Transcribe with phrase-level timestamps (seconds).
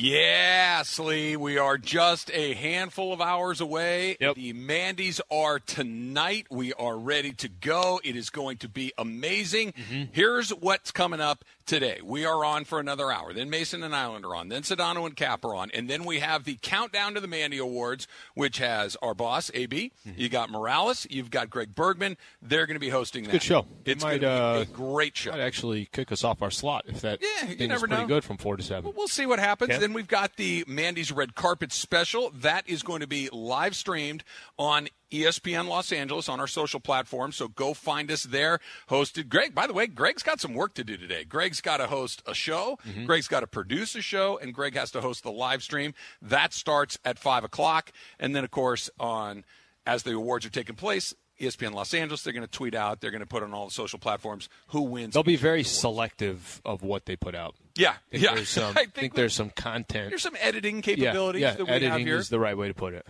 [0.00, 4.16] Yes, Lee, we are just a handful of hours away.
[4.20, 4.36] Yep.
[4.36, 6.46] The Mandy's are tonight.
[6.52, 8.00] We are ready to go.
[8.04, 9.72] It is going to be amazing.
[9.72, 10.02] Mm-hmm.
[10.12, 12.00] Here's what's coming up today.
[12.02, 13.32] We are on for another hour.
[13.32, 14.48] Then Mason and Ireland are on.
[14.48, 15.70] Then Sedano and Cap are on.
[15.72, 19.92] And then we have the countdown to the Mandy Awards, which has our boss, AB.
[20.16, 21.06] You got Morales.
[21.10, 22.16] You've got Greg Bergman.
[22.42, 23.32] They're going to be hosting that.
[23.32, 23.60] good show.
[23.84, 25.30] It It's might, be uh, a great show.
[25.30, 28.08] Might actually kick us off our slot if that Yeah, you never is pretty know.
[28.08, 28.92] good from four to seven.
[28.96, 29.70] We'll see what happens.
[29.70, 29.78] Yeah.
[29.78, 32.30] Then we've got the Mandy's Red Carpet Special.
[32.34, 34.24] That is going to be live streamed
[34.58, 37.36] on ESPN Los Angeles on our social platforms.
[37.36, 38.60] So go find us there.
[38.90, 39.54] Hosted Greg.
[39.54, 41.24] By the way, Greg's got some work to do today.
[41.24, 42.78] Greg's got to host a show.
[42.86, 43.06] Mm-hmm.
[43.06, 45.94] Greg's got to produce a show, and Greg has to host the live stream.
[46.20, 49.44] That starts at five o'clock, and then of course on
[49.86, 51.14] as the awards are taking place.
[51.40, 53.72] ESPN Los Angeles, they're going to tweet out, they're going to put on all the
[53.72, 55.14] social platforms who wins.
[55.14, 55.70] They'll be very awards.
[55.70, 57.54] selective of what they put out.
[57.76, 58.34] Yeah, I think yeah.
[58.34, 60.10] There's some, I I think, there's some content.
[60.10, 62.16] There's some editing yeah, capabilities yeah, that we editing have here.
[62.16, 63.06] is the right way to put it.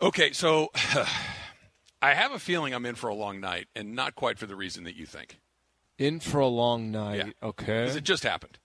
[0.00, 0.70] Okay, so
[2.02, 4.56] I have a feeling I'm in for a long night, and not quite for the
[4.56, 5.38] reason that you think.
[5.98, 7.16] In for a long night.
[7.16, 7.48] Yeah.
[7.48, 7.80] Okay.
[7.82, 8.58] Because it just happened.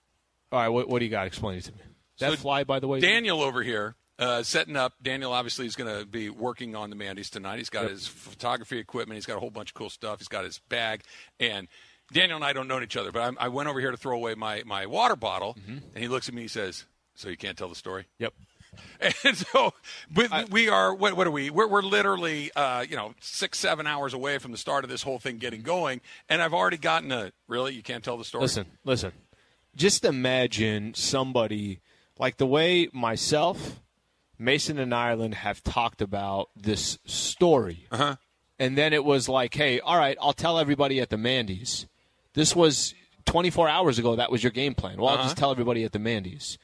[0.50, 0.68] All right.
[0.68, 1.26] What, what do you got?
[1.26, 1.78] Explain it to me.
[2.18, 3.00] That So fly, by the way.
[3.00, 4.92] Daniel over here, uh, setting up.
[5.02, 7.56] Daniel obviously is going to be working on the Mandy's tonight.
[7.56, 9.16] He's got his photography equipment.
[9.16, 10.18] He's got a whole bunch of cool stuff.
[10.18, 11.00] He's got his bag.
[11.40, 11.68] And
[12.12, 14.14] Daniel and I don't know each other, but I, I went over here to throw
[14.14, 15.78] away my, my water bottle, Mm-hmm.
[15.94, 18.04] and he looks at me and he says, So you can't tell the story?
[18.18, 18.34] Yep.
[19.24, 19.74] And so,
[20.10, 20.94] but we are.
[20.94, 21.50] What, what are we?
[21.50, 25.02] We're, we're literally, uh, you know, six, seven hours away from the start of this
[25.02, 27.32] whole thing getting going, and I've already gotten a.
[27.48, 28.42] Really, you can't tell the story.
[28.42, 29.12] Listen, listen.
[29.74, 31.80] Just imagine somebody
[32.18, 33.80] like the way myself,
[34.38, 37.86] Mason, and Ireland have talked about this story.
[37.90, 38.16] Uh-huh.
[38.58, 41.86] And then it was like, hey, all right, I'll tell everybody at the Mandy's.
[42.34, 42.94] This was
[43.26, 44.14] 24 hours ago.
[44.16, 44.98] That was your game plan.
[44.98, 45.18] Well, Uh-huh.
[45.18, 46.58] I'll just tell everybody at the Mandy's.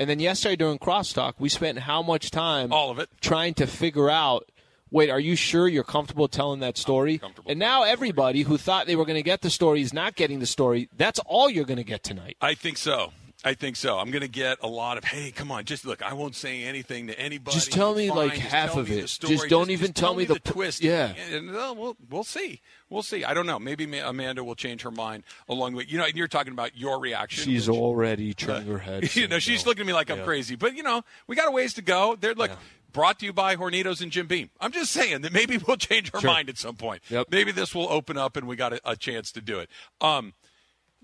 [0.00, 3.10] And then yesterday during crosstalk, we spent how much time All of it.
[3.20, 4.50] trying to figure out
[4.90, 7.18] wait, are you sure you're comfortable telling that story?
[7.18, 10.16] comfortable And now everybody who thought they were going to get the story is not
[10.16, 10.88] getting the story.
[10.96, 12.36] That's all you're going to get tonight.
[12.40, 13.12] I think so.
[13.44, 13.98] I think so.
[13.98, 16.02] I'm going to get a lot of, hey, come on, just look.
[16.02, 17.54] I won't say anything to anybody.
[17.54, 19.08] Just tell me, Fine, like, just half of it.
[19.08, 19.34] story.
[19.36, 20.82] Just don't even tell me the the pr- twist.
[20.82, 21.14] yeah.
[21.32, 22.60] and, uh, we'll we'll see.
[22.90, 23.24] We'll see.
[23.24, 23.58] I don't know.
[23.58, 25.86] Maybe Ma- Amanda will change her mind along the way.
[25.88, 27.44] You know, you're talking about your reaction.
[27.44, 29.14] She's which- already turning her head.
[29.16, 30.56] you know, she's looking at me like I'm crazy.
[30.56, 32.16] But you know, we got a ways to go.
[32.20, 32.50] They're look.
[32.92, 34.50] Brought to you by Hornitos and Jim Beam.
[34.60, 36.28] I'm just saying that maybe we'll change our Sure.
[36.28, 37.02] mind at some point.
[37.08, 37.28] Yep.
[37.30, 39.70] Maybe this will open up and we got a, a chance to do it.
[40.00, 40.34] Um,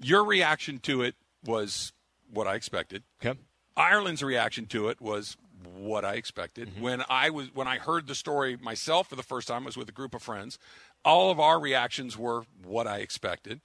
[0.03, 1.15] your reaction to it
[1.45, 1.93] was
[2.33, 3.03] what I expected.
[3.25, 3.39] Okay.
[3.77, 5.37] Ireland's reaction to it was
[5.75, 6.69] what I expected.
[6.69, 6.83] Mm-hmm.
[6.83, 9.77] When I was when I heard the story myself for the first time, I was
[9.77, 10.59] with a group of friends.
[11.05, 13.61] All of our reactions were what I expected.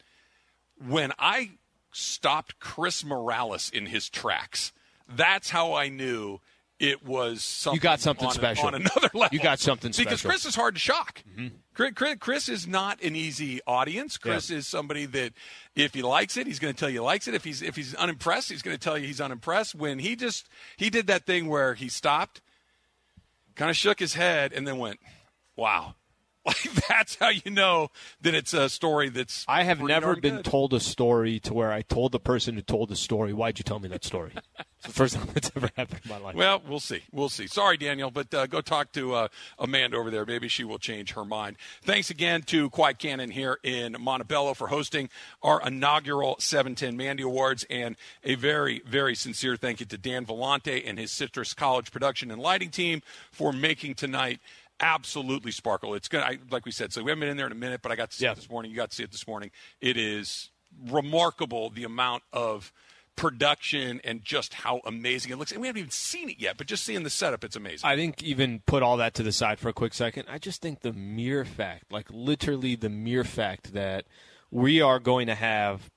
[0.86, 1.52] When I
[1.92, 4.72] stopped Chris Morales in his tracks,
[5.08, 6.40] that's how I knew
[6.82, 7.80] it was something.
[7.80, 8.66] got something on special.
[8.66, 9.30] on another level.
[9.32, 10.14] You got something special.
[10.18, 10.28] Mm-hmm.
[10.28, 11.24] Chris is hard to shock.
[11.76, 14.18] Chris, Chris, Chris is not an easy audience.
[14.18, 14.58] Chris Yeah.
[14.58, 15.34] is somebody that
[15.76, 17.36] if he likes it, he's going to tell you he likes it.
[17.36, 19.76] If he's if he's unimpressed, he's going to tell you he's unimpressed.
[19.76, 22.42] When he just he did that thing where he stopped,
[23.56, 25.00] kind of shook his head, and then went,
[25.56, 25.96] "Wow."
[26.52, 27.90] Like that's how you know
[28.22, 29.46] that it's a story that's.
[29.48, 30.46] I have never been good.
[30.46, 33.64] told a story to where I told the person who told the story, "Why'd you
[33.64, 36.36] tell me that story?" it's the first time that's ever happened in my life.
[36.36, 37.04] Well, we'll see.
[37.12, 37.46] We'll see.
[37.46, 39.28] Sorry, Daniel, but uh, go talk to uh,
[39.60, 40.26] Amanda over there.
[40.26, 41.58] Maybe she will change her mind.
[41.84, 45.10] Thanks again to Quiet Cannon here in Montebello for hosting
[45.44, 50.82] our inaugural 710 Mandy Awards, and a very, very sincere thank you to Dan Vellante
[50.84, 54.40] and his Citrus College production and lighting team for making tonight
[54.82, 55.94] absolutely sparkle.
[55.94, 56.92] It's gonna, I, like we said.
[56.92, 58.32] So we haven't been in there in a minute, but I got to see Yeah.
[58.32, 58.72] it this morning.
[58.72, 59.52] You got to see it this morning.
[59.80, 60.50] It is
[60.90, 62.74] remarkable the amount of
[63.16, 65.52] production and just how amazing it looks.
[65.52, 67.88] And we haven't even seen it yet, but just seeing the setup, it's amazing.
[67.88, 70.26] I think even put all that to the side for a quick second.
[70.30, 74.06] I just think the mere fact, like literally the mere fact that
[74.50, 75.90] we are going to have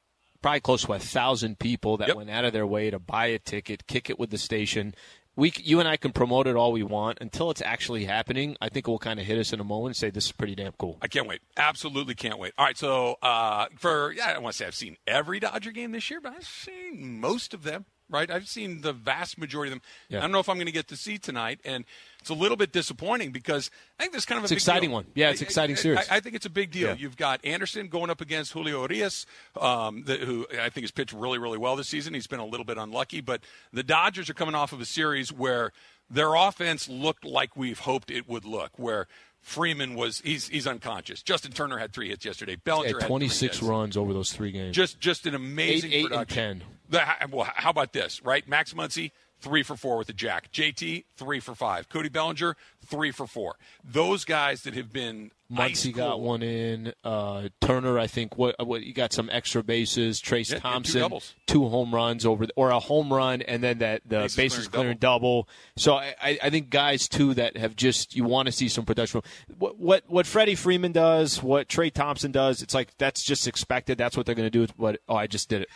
[0.43, 2.17] probably close to a thousand people that Yep.
[2.17, 4.95] went out of their way to buy a ticket, kick it with the station.
[5.37, 8.57] We, you and I can promote it all we want until it's actually happening.
[8.61, 10.33] I think it will kind of hit us in a moment and say this is
[10.33, 10.99] pretty damn cool.
[11.03, 11.41] I can't wait.
[11.57, 12.53] Absolutely can't wait.
[12.57, 15.73] All right, so uh, for yeah, I don't want to say I've seen every Dodger
[15.73, 17.87] game this year, but I've seen most of them.
[18.11, 18.31] Right?
[18.31, 19.83] I've seen the vast majority of them.
[20.09, 20.19] Yeah.
[20.19, 21.85] I don't know if I'm going to get to see tonight, and
[22.21, 24.91] it's a little bit disappointing because I think this kind of a It's big exciting
[24.91, 24.95] deal.
[24.95, 25.07] one.
[25.15, 26.09] Yeah, it's I- exciting I- series.
[26.11, 26.89] I, I think it's a big deal.
[26.89, 26.95] Yeah.
[26.97, 29.27] You've got Anderson going up against Julio Urias,
[29.61, 32.15] um, the, who I think has pitched really, really well this season.
[32.15, 33.41] He's been a little bit unlucky, but
[33.73, 35.73] the Dodgers are coming off of a series where
[36.11, 39.07] their offense looked like we've hoped it would look, where
[39.45, 41.23] Freeman was he's he's unconscious.
[41.23, 42.57] Justin Turner had three hits yesterday.
[42.57, 44.75] Bellinger Yeah, had 26 runs over those three games.
[44.75, 46.65] Just just an amazing Eight- eight and 10.
[46.89, 48.47] The- well, how about this, right?
[48.49, 49.11] Max Muncy,
[49.45, 50.51] three for four with the jack.
[50.51, 51.89] JT, three for five.
[51.91, 53.57] Cody Bellinger, three for four.
[53.85, 56.95] Those guys that have been ice Muncy got one in.
[57.05, 60.19] Uh, Turner, I think, what what you got some extra bases.
[60.19, 63.63] Trace Yeah, yeah, two Thompson, two home runs over, the, or a home run, and
[63.63, 65.49] then that the Bases bases, clearing clearing double.
[65.77, 68.87] So I, I I think guys too that have just you want to see some
[68.87, 69.21] production.
[69.59, 73.99] What what what Freddie Freeman does, what Trey Thompson does, it's like that's just expected.
[73.99, 74.73] That's what they're going to do.
[74.79, 75.69] But oh, I just did it.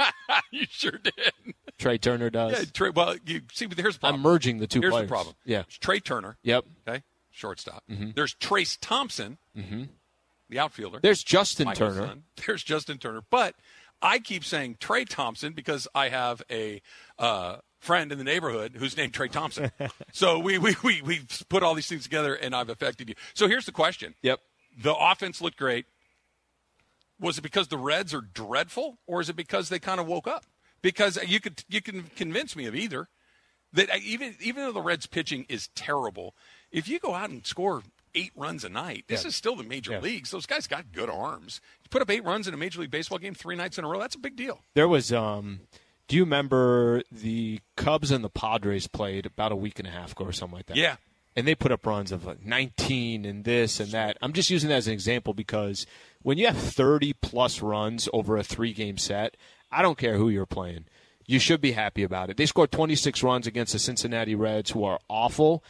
[0.52, 1.54] you sure did.
[1.78, 2.52] Trea Turner does.
[2.52, 4.20] Yeah, Trey, well, you see, but here's the problem.
[4.20, 5.08] I'm merging the two Here's players.
[5.08, 5.34] the problem.
[5.44, 5.60] Yeah.
[5.60, 6.38] It's Trea Turner.
[6.42, 6.64] Yep.
[6.88, 7.84] Okay, shortstop.
[7.88, 9.84] There's Trayce Thompson, mm-hmm.
[10.48, 11.00] the outfielder.
[11.02, 12.06] There's Justin Turner.
[12.06, 12.22] son.
[12.46, 13.22] There's Justin Turner.
[13.30, 13.54] But
[14.00, 16.82] I keep saying Trey Thompson because I have a
[17.18, 19.70] uh, friend in the neighborhood who's named Trey Thompson.
[20.12, 23.14] so we, we, we, we put all these things together and I've affected you.
[23.34, 24.14] So here's the question.
[24.22, 24.40] Yep.
[24.78, 25.86] The offense looked great.
[27.18, 30.26] Was it because the Reds are dreadful or is it because they kind of woke
[30.26, 30.44] up?
[30.86, 33.08] Because you could you can convince me of either.
[33.72, 36.36] That even even though the Reds pitching is terrible,
[36.70, 37.82] if you go out and score
[38.14, 39.28] eight runs a night, this Yeah.
[39.28, 39.98] is still the major Yeah.
[40.00, 40.30] leagues.
[40.30, 41.60] Those guys got good arms.
[41.82, 43.88] You put up eight runs in a major league baseball game three nights in a
[43.88, 43.98] row.
[43.98, 44.62] That's a big deal.
[44.74, 45.62] There was um
[46.06, 50.12] do you remember the Cubs and the Padres played about a week and a half
[50.12, 50.76] ago or something like that?
[50.76, 50.96] Yeah.
[51.34, 54.16] And they put up runs of like 19 and this and that.
[54.22, 55.84] I'm just using that as an example because
[56.22, 59.36] when you have 30 plus runs over a three game set,
[59.76, 60.86] I don't care who you're playing.
[61.26, 62.38] You should be happy about it.
[62.38, 65.62] They scored 26 runs against the Cincinnati Reds, who are awful.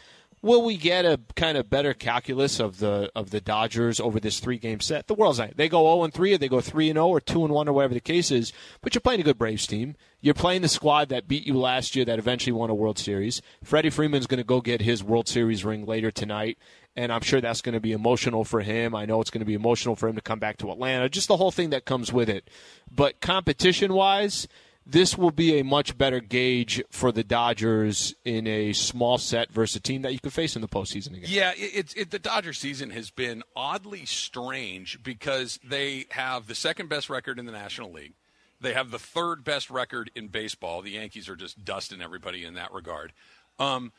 [0.43, 4.39] Will we get a kind of better calculus of the of the Dodgers over this
[4.39, 5.09] three game set?
[5.09, 5.57] The world's not.
[5.57, 7.69] They go 0 and 3, or they go 3 and 0, or 2 and 1,
[7.69, 8.53] or whatever the case is.
[8.81, 9.97] But you're playing a good Braves team.
[10.21, 13.43] You're playing the squad that beat you last year, that eventually won a World Series.
[13.65, 16.59] Freddie Freeman's going to go get his World Series ring later tonight,
[16.97, 18.95] and I'm sure that's going to be emotional for him.
[18.95, 21.09] I know it's going to be emotional for him to come back to Atlanta.
[21.09, 22.49] Just the whole thing that comes with it.
[22.91, 24.49] But competition wise,
[24.87, 29.77] this will be a much better gauge for the Dodgers in a small set versus
[29.77, 31.25] a team that you could face in the postseason again.
[31.27, 36.55] Yeah, it, it's it, the Dodger season has been oddly strange because they have the
[36.55, 38.15] second best record in the National League.
[38.61, 40.81] They have the third best record in baseball.
[40.81, 43.13] The Yankees are just dusting everybody in that regard.
[43.59, 43.93] Um,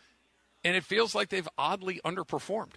[0.63, 2.73] and it feels like they've oddly underperformed.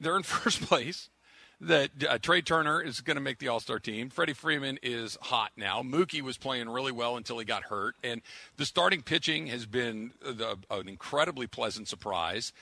[0.00, 1.10] They're in first place.
[1.58, 4.10] That uh, Trea Turner is going to make the All Star team.
[4.10, 5.80] Freddie Freeman is hot now.
[5.82, 8.20] Mookie was playing really well until he got hurt, and
[8.58, 12.52] the starting pitching has been uh, the, an incredibly pleasant surprise.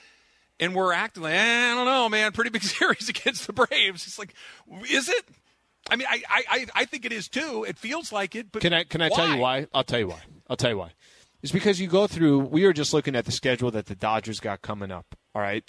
[0.61, 2.31] And we're acting like eh, I don't know, man.
[2.31, 4.07] Pretty big series against the Braves.
[4.07, 4.33] It's like,
[4.89, 5.25] is it?
[5.89, 7.65] I mean, I I, I- think it is too.
[7.67, 9.67] It feels like it, but Can I can I tell you why?
[9.73, 10.21] I'll tell you why.
[10.49, 10.91] I'll tell you why.
[11.43, 12.39] It's because you go through.
[12.39, 15.15] We were just looking at the schedule that the Dodgers got coming up.
[15.35, 15.65] All right,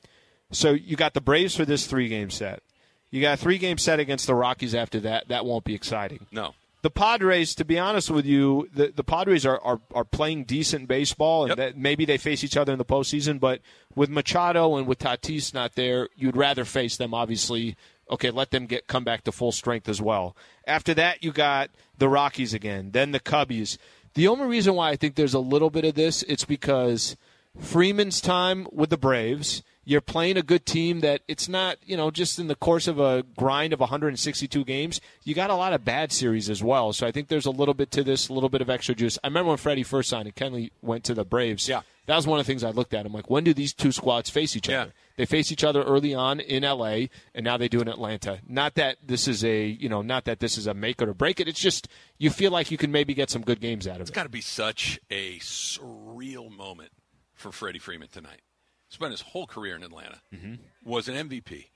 [0.52, 2.62] so you got the Braves for this three game set.
[3.10, 5.28] You got a three game set against the Rockies after that.
[5.28, 6.26] That won't be exciting.
[6.32, 6.54] No.
[6.82, 10.87] The Padres, to be honest with you, the, the Padres are, are, are playing decent
[10.87, 11.56] baseball, and Yep.
[11.56, 13.40] that maybe they face each other in the postseason.
[13.40, 13.60] But
[13.96, 17.12] with Machado and with Tatis not there, you'd rather face them.
[17.12, 17.76] Obviously,
[18.10, 20.36] okay, let them get come back to full strength as well.
[20.67, 23.79] After that, you got the Rockies again, then the Cubbies.
[24.15, 27.17] The only reason why I think there's a little bit of this, it's because
[27.58, 29.63] Freeman's time with the Braves.
[29.89, 32.98] You're playing a good team that it's not, you know, just in the course of
[32.98, 36.93] a grind of 162 games, you got a lot of bad series as well.
[36.93, 39.17] So I think there's a little bit to this, a little bit of extra juice.
[39.22, 41.69] I remember when Freddie first signed and Kenley went to the Braves.
[41.69, 41.82] Yeah.
[42.06, 43.06] That was one of the things I looked at.
[43.06, 44.82] I'm like, when do these two squads face each Yeah.
[44.82, 44.93] other?
[45.17, 48.41] They face each other early on in LA, and now they do in Atlanta.
[48.48, 51.15] Not that this is a, you know, not that this is a make it or
[51.15, 51.46] break it.
[51.48, 51.86] It's just
[52.19, 54.13] you feel like you can maybe get some good games out of It's it.
[54.13, 56.91] It's got to be such a surreal moment
[57.36, 58.40] for Freddie Freeman tonight.
[58.88, 60.20] Spent his whole career in Atlanta.
[60.34, 60.55] Mm-hmm.
[60.84, 61.66] Was an MVP.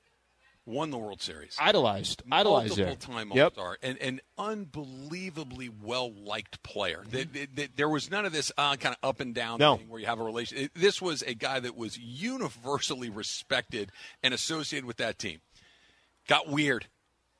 [0.66, 1.56] Won the World Series.
[1.58, 3.50] Idolized, idolized multiple time All.
[3.50, 7.02] Star and an unbelievably well liked player.
[7.10, 9.76] Th- th- th- There was none of this uh, kind of up and down No.
[9.78, 10.58] thing where you have a relation.
[10.58, 13.90] it- This was a guy that was universally respected
[14.22, 15.40] and associated with that team.
[16.28, 16.86] Got weird.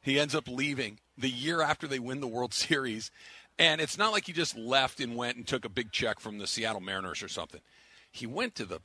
[0.03, 3.11] He ends up leaving the year after they win the World Series.
[3.59, 6.39] And it's not like he just left and went and took a big check from
[6.39, 7.61] the Seattle Mariners or something.
[8.11, 8.81] He went to the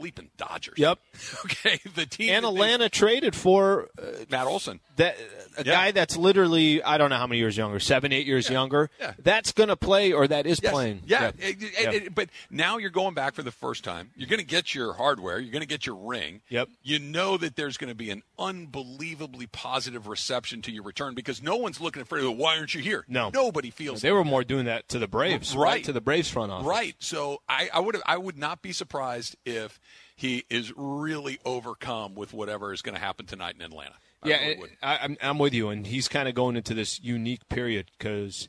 [0.00, 0.78] bleeping Dodgers.
[0.78, 0.98] Yep.
[1.44, 4.80] Okay, the team And that they- Atlanta traded for uh, Matt Olson.
[4.96, 5.16] that
[5.58, 5.72] a Yeah.
[5.72, 8.88] guy that's literally I don't know how many years younger, seven, eight years younger.
[8.98, 9.12] Yeah.
[9.18, 10.72] That's going to play or that is Yes.
[10.72, 11.02] playing.
[11.04, 11.46] Yeah, Yeah.
[11.48, 11.90] It- it- Yeah.
[11.92, 14.10] it- but now you're going back for the first time.
[14.16, 15.38] You're going to get your hardware.
[15.38, 16.40] You're going to get your ring.
[16.48, 16.68] Yep.
[16.82, 21.40] You know that there's going to be an unbelievably positive reception to your return because
[21.42, 23.04] no one's looking at for why aren't you here?
[23.08, 23.30] No.
[23.32, 25.84] nobody feels They were more doing that to the Braves, Right.
[25.84, 26.66] To the Braves front office.
[26.66, 26.96] Right.
[26.98, 29.78] So I, I would I would not be surprised if
[30.16, 33.94] he is really overcome with whatever is going to happen tonight in Atlanta.
[34.22, 34.70] I Yeah, really.
[34.82, 38.48] I, I'm I'm with you, and he's kind of going into this unique period because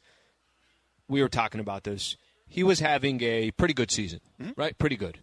[1.07, 2.17] we were talking about this.
[2.47, 4.51] He was having a pretty good season, hmm?
[4.55, 4.77] right?
[4.77, 5.19] Pretty good,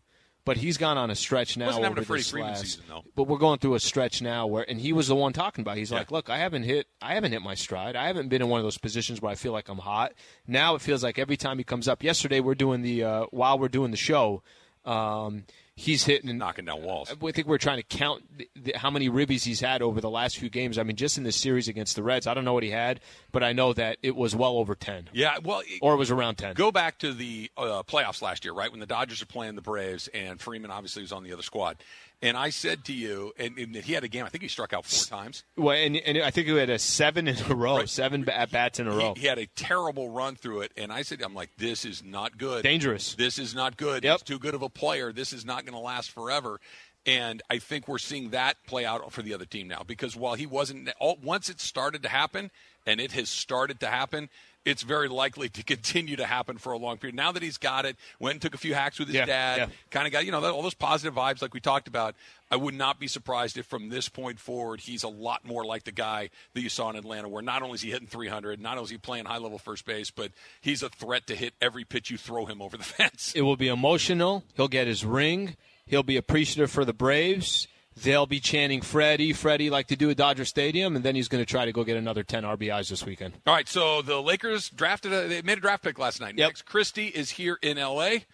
[0.50, 1.66] but he's gone on a stretch now.
[1.66, 3.04] Wasn't having a Freddie Freeman last- season, though.
[3.14, 5.76] But we're going through a stretch now where, and he was the one talking about.
[5.76, 5.78] it.
[5.80, 5.98] He's Yeah.
[5.98, 7.94] like, "Look, I haven't hit, I haven't hit my stride.
[7.94, 10.12] I haven't been in one of those positions where I feel like I'm hot.
[10.48, 12.02] Now it feels like every time he comes up.
[12.02, 14.42] Yesterday we're doing the uh, while we're doing the show."
[14.84, 15.44] Um,
[15.80, 17.10] he's hitting and knocking down walls.
[17.10, 20.10] I think we're trying to count the, the, how many ribbies he's had over the
[20.10, 20.76] last few games.
[20.76, 23.00] I mean, just in this series against the Reds, I don't know what he had,
[23.32, 26.10] but I know that it was well over ten, Yeah, well, it- or it was
[26.10, 26.54] around ten.
[26.54, 29.62] Go back to the uh, playoffs last year, right when the Dodgers are playing the
[29.62, 31.78] Braves, and Freeman obviously was on the other squad.
[32.22, 34.26] And I said to you, and, and he had a game.
[34.26, 35.42] I think he struck out four times.
[35.56, 38.78] Well, and, and I think he had a seven in a row, seven at bats
[38.78, 39.14] in a row.
[39.14, 42.04] He, he had a terrible run through it, and I said, "I'm like, this is
[42.04, 42.62] not good.
[42.62, 43.14] Dangerous.
[43.14, 44.04] This is not good.
[44.04, 44.18] Yep.
[44.18, 45.12] He's too good of a player.
[45.12, 46.60] This is not going to last forever."
[47.06, 50.34] And I think we're seeing that play out for the other team now because while
[50.34, 52.50] he wasn't, all, once it started to happen,
[52.86, 54.28] and it has started to happen,
[54.64, 57.14] it's very likely to continue to happen for a long period.
[57.16, 59.58] Now that he's got it, went and took a few hacks with his Yeah, dad,
[59.58, 59.66] yeah.
[59.90, 62.14] kind of got you know all those positive vibes like we talked about.
[62.50, 65.84] I would not be surprised if from this point forward he's a lot more like
[65.84, 68.72] the guy that you saw in Atlanta, where not only is he hitting 300, not
[68.76, 71.84] only is he playing high level first base, but he's a threat to hit every
[71.84, 73.32] pitch you throw him over the fence.
[73.34, 74.44] It will be emotional.
[74.54, 75.56] He'll get his ring.
[75.86, 77.66] He'll be appreciative for the Braves.
[78.02, 81.42] They'll be chanting Freddie, Freddie, like to do at Dodger Stadium, and then he's going
[81.42, 83.34] to try to go get another 10 RBIs this weekend.
[83.46, 86.36] All right, so the Lakers drafted a they made a draft pick last night.
[86.36, 86.48] Yep.
[86.48, 88.24] Next, Christie is here in L.A.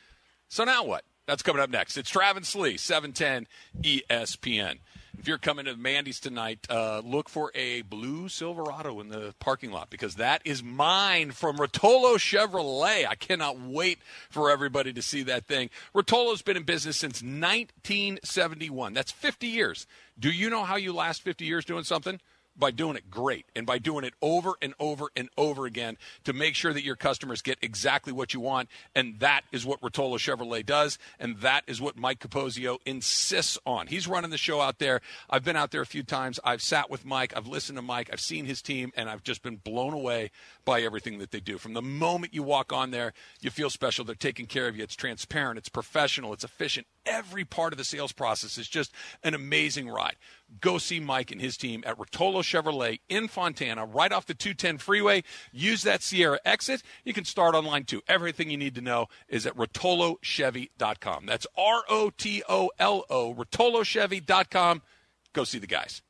[0.49, 1.05] So now what?
[1.27, 1.97] That's coming up next.
[1.97, 3.47] It's Travis Lee, 710
[3.83, 4.79] ESPN.
[5.19, 9.73] If you're coming to Mandy's tonight, uh, look for a blue Silverado in the parking
[9.73, 13.07] lot because that is mine from Rotolo Chevrolet.
[13.09, 13.99] I cannot wait
[14.31, 15.71] for everybody to see that thing.
[15.95, 18.93] Rotolo's been in business since 1971.
[18.93, 19.87] That's 50 years.
[20.19, 22.21] Do you know how you last 50 years doing something?
[22.59, 26.33] By doing it great and by doing it over and over and over again to
[26.33, 28.69] make sure that your customers get exactly what you want.
[28.95, 30.99] And that is what Rotolo Chevrolet does.
[31.19, 33.87] And that is what Mike Capozio insists on.
[33.87, 35.01] He's running the show out there.
[35.29, 36.41] I've been out there a few times.
[36.45, 37.37] I've sat with Mike.
[37.37, 38.11] I've listened to Mike.
[38.13, 40.31] I've seen his team and I've just been blown away
[40.65, 41.59] by everything that they do.
[41.59, 44.05] From the moment you walk on there, you feel special.
[44.05, 44.83] They're taking care of you.
[44.83, 45.59] It's transparent.
[45.59, 46.33] It's professional.
[46.33, 46.87] It's efficient.
[47.05, 50.17] Every part of the sales process is just an amazing ride.
[50.61, 54.79] Go see Mike and his team at Rotolo Chevrolet in Fontana, right off the 210
[54.79, 55.23] freeway.
[55.53, 56.83] Use that Sierra exit.
[57.05, 58.03] You can start online too.
[58.09, 61.27] Everything you need to know is at rotolochevy.com.
[61.27, 64.83] That's R O T O L O, rotolochevy.com.
[65.33, 66.03] Go see the guys.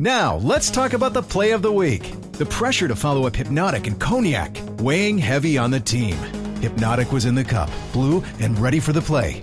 [0.00, 2.14] Now, let's talk about the play of the week.
[2.32, 6.14] The pressure to follow up Hpnotiq and Cognac, weighing heavy on the team.
[6.60, 9.42] Hpnotiq was in the cup, blue, and ready for the play.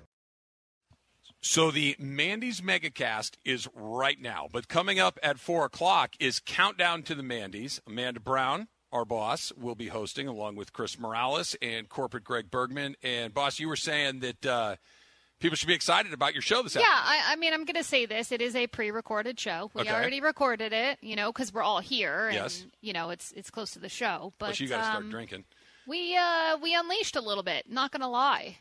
[1.43, 7.01] So the Mandy's Megacast is right now, but coming up at four o'clock is Countdown
[7.03, 7.81] to the Mandy's.
[7.87, 12.95] Amanda Brown, our boss, will be hosting along with Chris Morales and corporate Greg Bergman.
[13.01, 14.75] And boss, you were saying that uh,
[15.39, 17.23] people should be excited about your show this Yeah, afternoon.
[17.27, 18.31] I, I mean, I'm going to say this.
[18.31, 19.71] It is a pre-recorded show.
[19.73, 19.91] We Okay.
[19.91, 22.67] already recorded it, you know, because we're all here, and Yes.
[22.81, 24.31] you know, it's it's close to the show.
[24.37, 25.45] But Plus, you got to start um, drinking.
[25.87, 27.67] We uh, we unleashed a little bit.
[27.67, 28.57] Not going to lie.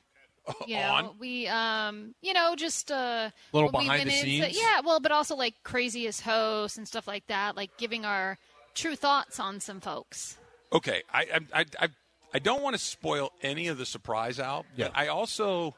[0.66, 1.10] You know, On?
[1.18, 4.58] we um, you know, just uh, Little we behind went the into- scenes?
[4.60, 8.38] Yeah, well, but also like craziest hosts and stuff like that, like giving our
[8.74, 10.36] true thoughts on some folks.
[10.72, 11.20] Okay, I
[11.52, 11.88] I, I, I,
[12.34, 14.88] I don't want to spoil any of the surprise out, Yeah.
[14.88, 15.74] but I also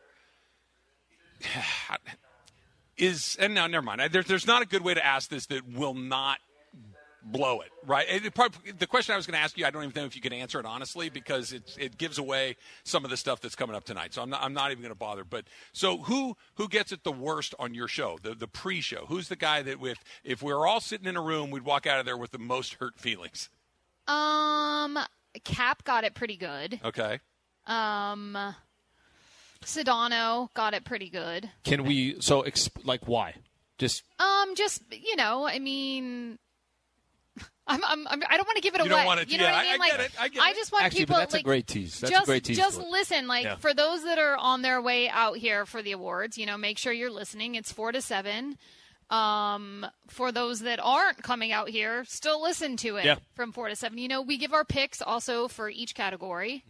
[2.96, 4.00] is and now never mind.
[4.02, 6.38] I, there, there's not a good way to ask this that will not
[7.24, 8.06] blow it, right?
[8.08, 10.06] And it probably, the question I was going to ask you, I don't even know
[10.06, 13.40] if you can answer it honestly because it it gives away some of the stuff
[13.40, 14.14] that's coming up tonight.
[14.14, 15.24] So I'm not I'm not even going to bother.
[15.24, 19.06] But so who who gets it the worst on your show, the the pre-show?
[19.06, 21.86] Who's the guy that with if we were all sitting in a room, we'd walk
[21.86, 23.48] out of there with the most hurt feelings?
[24.06, 24.98] Um,
[25.44, 26.80] Cap got it pretty good.
[26.84, 27.20] Okay.
[27.66, 28.36] Um,
[29.64, 31.48] Sedano got it pretty good.
[31.64, 32.20] Can we?
[32.20, 33.34] So, exp- like, why?
[33.78, 36.38] Just Um, just you know, I mean,
[37.72, 38.96] I'm, I'm, I'm I don't want to give it You away.
[39.00, 39.74] don't want it- you know yeah, what I I- mean?
[39.74, 40.56] I like, get it, I get it.
[40.56, 42.00] just want actually, people but that's like a great tease.
[42.00, 42.56] That's just a great tease.
[42.56, 43.26] just to listen.
[43.26, 43.56] Like Yeah.
[43.56, 46.78] for those that are on their way out here for the awards, you know, make
[46.78, 47.54] sure you're listening.
[47.54, 48.58] It's four to seven.
[49.10, 53.16] Um, for those that aren't coming out here, still listen to it Yeah.
[53.34, 53.98] from four to seven.
[53.98, 56.64] You know, we give our picks also for each category.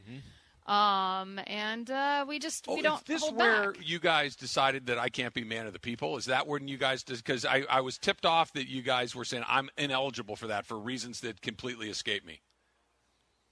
[0.66, 3.88] Um, and uh, we just Oh, we don't is this hold where back.
[3.88, 6.16] you guys decided that I can't be man of the people?
[6.16, 9.24] Is that when you guys because I, I was tipped off that you guys were
[9.24, 12.42] saying I'm ineligible for that for reasons that completely escape me.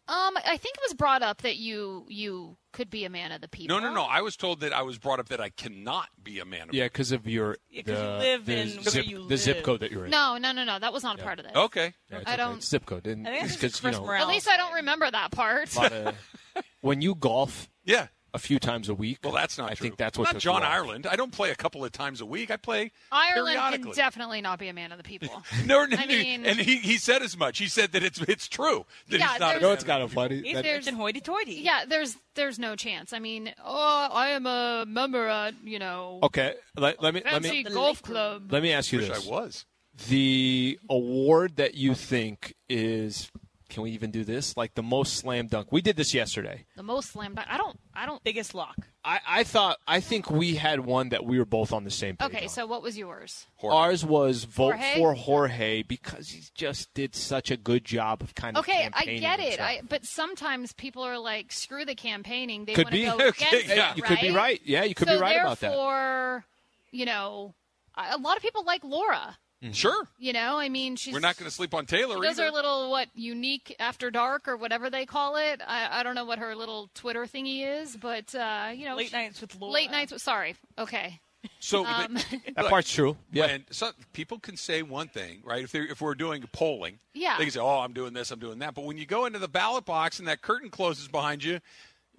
[0.08, 3.40] Um, I think it was brought up that you you could be a man of
[3.40, 3.76] the people.
[3.78, 4.02] No, no, no.
[4.02, 6.66] I was told that I was brought up that I cannot be a man of
[6.68, 6.78] the people.
[6.78, 9.62] yeah, because of your Yeah, 'cause you live the in zip, where you the zip
[9.62, 10.10] code that you're in.
[10.10, 10.78] No, no, no, no.
[10.80, 11.54] That was not a part of this.
[11.54, 11.94] Okay.
[12.10, 12.36] Yeah, it's I okay.
[12.42, 13.06] don't- It's zip code.
[13.06, 15.74] And I think it's it's you know, At least I don't remember that part.
[15.76, 16.16] a lot of-
[16.80, 18.08] when you golf Yeah.
[18.32, 19.18] a few times a week.
[19.24, 19.84] Well, that's not I true.
[19.88, 20.68] think that's I'm what not John you.
[20.68, 21.06] Ireland.
[21.06, 22.50] I don't play a couple of times a week.
[22.52, 25.42] I play Ireland can definitely not be a man of the people.
[25.66, 27.58] No, no, I mean- and he, he said as much.
[27.58, 29.56] He said that it's it's true that Yeah, he's not.
[29.56, 30.42] a No, man it's kind of funny.
[30.42, 31.54] He's that- rich and hoity-toity.
[31.54, 33.12] yeah, there's there's no chance.
[33.12, 37.42] I mean, oh, I am a member at you know okay, let, let me let
[37.42, 38.52] me golf club.
[38.52, 39.66] let me ask you Wish this: I was.
[40.08, 43.28] the award that you think is
[43.70, 45.72] can we even do this like the most slam dunk?
[45.72, 46.66] We did this yesterday.
[46.76, 47.48] The most slam dunk.
[47.50, 47.78] I don't.
[47.94, 48.22] I don't.
[48.22, 48.76] Biggest lock.
[49.04, 52.16] I, I thought I think we had one that we were both on the same
[52.16, 52.26] page.
[52.28, 52.48] Okay, on.
[52.48, 53.46] so what was yours?
[53.56, 53.76] Jorge.
[53.76, 54.94] Ours was vote Jorge?
[54.96, 59.04] for Jorge because he just did such a good job of kind of Okay, I
[59.04, 59.60] get it.
[59.60, 62.66] I, but sometimes people are like, screw the campaigning.
[62.66, 63.04] They Could want to be.
[63.06, 63.92] go Okay, yeah.
[63.92, 64.60] it, you could be right.
[64.64, 65.68] Yeah, you could so be right about that.
[65.68, 66.44] therefore,
[66.90, 67.54] you know,
[67.96, 69.38] a a lot of people like Laura.
[69.72, 70.08] Sure.
[70.18, 72.46] You know, I mean, she's We're not going to sleep on Taylor She does either.
[72.48, 75.60] her little what unique after dark or whatever they call it.
[75.66, 79.10] I, I don't know what her little Twitter thingy is, but uh, you know, Late
[79.10, 79.72] she- nights with Laura.
[79.74, 80.12] late nights.
[80.12, 81.20] With, sorry, okay.
[81.58, 82.14] so Um,
[82.56, 83.16] that part's true.
[83.32, 83.46] Yeah.
[83.46, 85.64] And so people can say one thing, right?
[85.64, 87.36] If, they're, if we're doing polling, Yeah.
[87.36, 89.38] they can say, "Oh, I'm doing this, I'm doing that." But when you go into
[89.38, 91.60] the ballot box and that curtain closes behind you,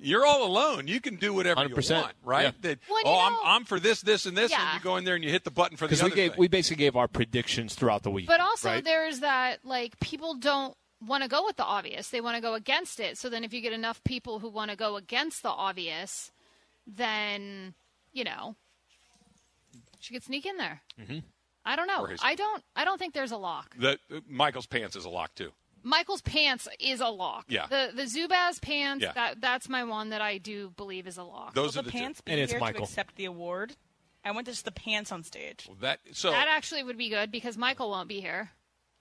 [0.01, 0.87] you're all alone.
[0.87, 2.43] You can do whatever you 100%, want, right?
[2.43, 2.51] yeah.
[2.61, 5.03] That, Well, oh, you I'm, I'm for this, this, and this, and you go in
[5.05, 6.39] there and you hit the button for the Because other we gave thing.
[6.39, 8.27] we basically gave our predictions throughout the week.
[8.27, 8.83] But also, right?
[8.83, 12.53] there's that like people don't want to go with the obvious; they want to go
[12.55, 13.17] against it.
[13.17, 16.31] So then, if you get enough people who want to go against the obvious,
[16.87, 17.73] then
[18.11, 18.55] you know
[19.99, 20.81] she could sneak in there.
[20.99, 21.19] Mm-hmm.
[21.63, 22.07] I don't know.
[22.23, 22.63] I don't.
[22.75, 23.75] I don't think there's a lock.
[23.77, 25.51] the, Michael's pants is a lock too.
[25.83, 27.45] Michael's pants is a lock.
[27.47, 27.67] Yeah.
[27.67, 29.03] The the Zubaz pants.
[29.03, 29.13] Yeah.
[29.13, 31.53] That that's my one that I do believe is a lock.
[31.53, 31.97] Those Will are the the two.
[31.97, 32.85] pants be And it's here Michael.
[32.85, 33.75] to accept the award?
[34.23, 35.67] I want just the pants on stage.
[35.81, 38.51] That so that actually would be good because Michael won't be here.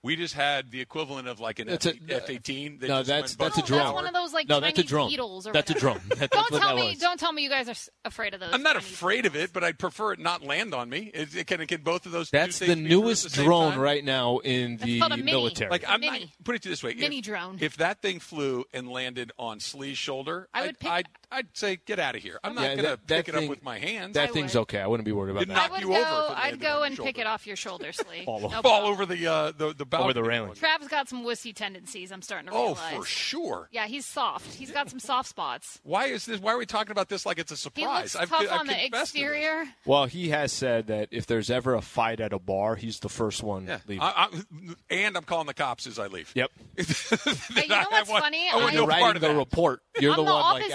[0.02, 2.80] We just had the equivalent of like an That's F- a- F-18.
[2.80, 3.80] that no, that's that's a drone.
[3.80, 5.08] That's one of those like no, Chinese that's a drum.
[5.10, 5.98] beetles or that's a drone.
[6.08, 6.18] drum.
[6.18, 6.88] That- Don't tell me.
[6.90, 6.98] was.
[6.98, 7.74] Don't tell me you guys are
[8.06, 8.50] afraid of those.
[8.52, 11.10] I'm not Chinese afraid of it, but I'd prefer it not land on me.
[11.12, 12.30] It, it can, can both of those.
[12.30, 13.80] That's the things be true at newest the drone time?
[13.80, 15.22] right now in That's the a mini.
[15.22, 15.70] military.
[15.70, 16.20] Like I'm Mini.
[16.20, 16.28] not.
[16.44, 17.58] Put it this way: Mini if, drone.
[17.60, 21.46] If that thing flew and landed on Slee's shoulder, I I'd, would pick- I'd, I'd
[21.54, 22.38] say get out of here.
[22.42, 24.14] I'm not Yeah, going to that- that pick it up with my hands.
[24.14, 24.62] that I thing's would.
[24.62, 24.80] okay.
[24.80, 25.54] I wouldn't be worried about Did that.
[25.54, 26.26] not- I would you go.
[26.26, 28.24] over I'd go on your and pick it off your shoulder, Slee.
[28.26, 28.62] All No over.
[28.62, 30.54] fall over the uh, the the Over the railing.
[30.54, 32.10] Trav's got some wussy tendencies.
[32.12, 32.94] I'm starting to Oh, realize.
[32.96, 33.68] for sure.
[33.72, 34.54] Yeah, he's soft.
[34.54, 35.78] He's got some soft spots.
[35.84, 36.40] Why is this?
[36.40, 38.14] Why are we talking about this like it's a He surprise?
[38.14, 39.02] looks I've, tough I've on the confessed to this.
[39.10, 39.64] exterior.
[39.86, 43.08] Well, he has said that if there's ever a fight at a bar, he's the
[43.08, 44.02] first one Yeah, leaving.
[44.02, 46.32] I, I, and I'm calling the cops as I leave.
[46.34, 46.50] yep.
[46.80, 48.48] Hey, you know what's funny?
[48.50, 49.80] I want I- no You're part writing of the report.
[49.98, 50.62] You're the the one like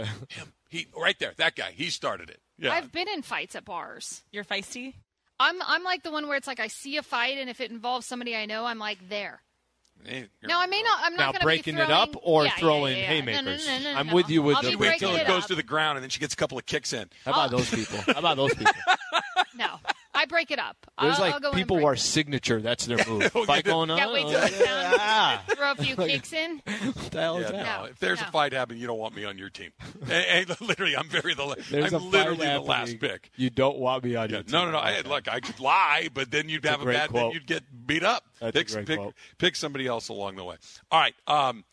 [0.00, 0.14] Outside.
[0.40, 1.70] Uh, He right there, that guy.
[1.72, 2.40] He started it.
[2.58, 2.72] Yeah.
[2.72, 4.22] I've been in fights at bars.
[4.32, 4.94] You're feisty?
[5.38, 7.70] I'm I'm like the one where it's like I see a fight and if it
[7.70, 9.40] involves somebody I know, I'm like there.
[10.06, 10.98] Eh, No, I may not.
[11.02, 13.06] I'm not now going to be breaking it up or yeah, yeah, throwing yeah, yeah.
[13.08, 13.66] haymakers.
[13.66, 14.14] No, no, no, no, I'm no.
[14.14, 15.48] with you with I'll the- Wait till it it goes up.
[15.48, 17.08] to the ground and then she gets a couple of kicks in.
[17.24, 17.98] How about those people?
[18.00, 18.72] How about those people?
[19.56, 19.78] No,
[20.24, 20.76] I break it up.
[20.98, 22.62] There's I'll, like I'll go people who are signature.
[22.62, 23.24] That's their move.
[23.30, 23.98] Fight going on.
[24.04, 25.38] Yeah, wait till it's down.
[25.54, 26.62] throw a few kicks in.
[26.64, 27.66] what the hell is Yeah, that?
[27.66, 27.82] no.
[27.82, 29.70] No, If there's a fight happening, you don't want me on your team.
[30.08, 31.62] Eh, eh, literally, I'm very the.
[31.70, 32.98] There's I'm a fight literally the last happening.
[33.10, 33.30] pick.
[33.36, 34.52] You don't want me on Yeah, your team.
[34.52, 34.78] no, no, no.
[34.78, 37.10] I, look, I could lie, but then you'd have a a, great bad.
[37.12, 38.24] Then you'd get beat up.
[38.40, 39.14] That's a pick, great pick, quote.
[39.38, 40.56] pick somebody else along the way.
[40.90, 41.14] All right.
[41.26, 41.64] Um,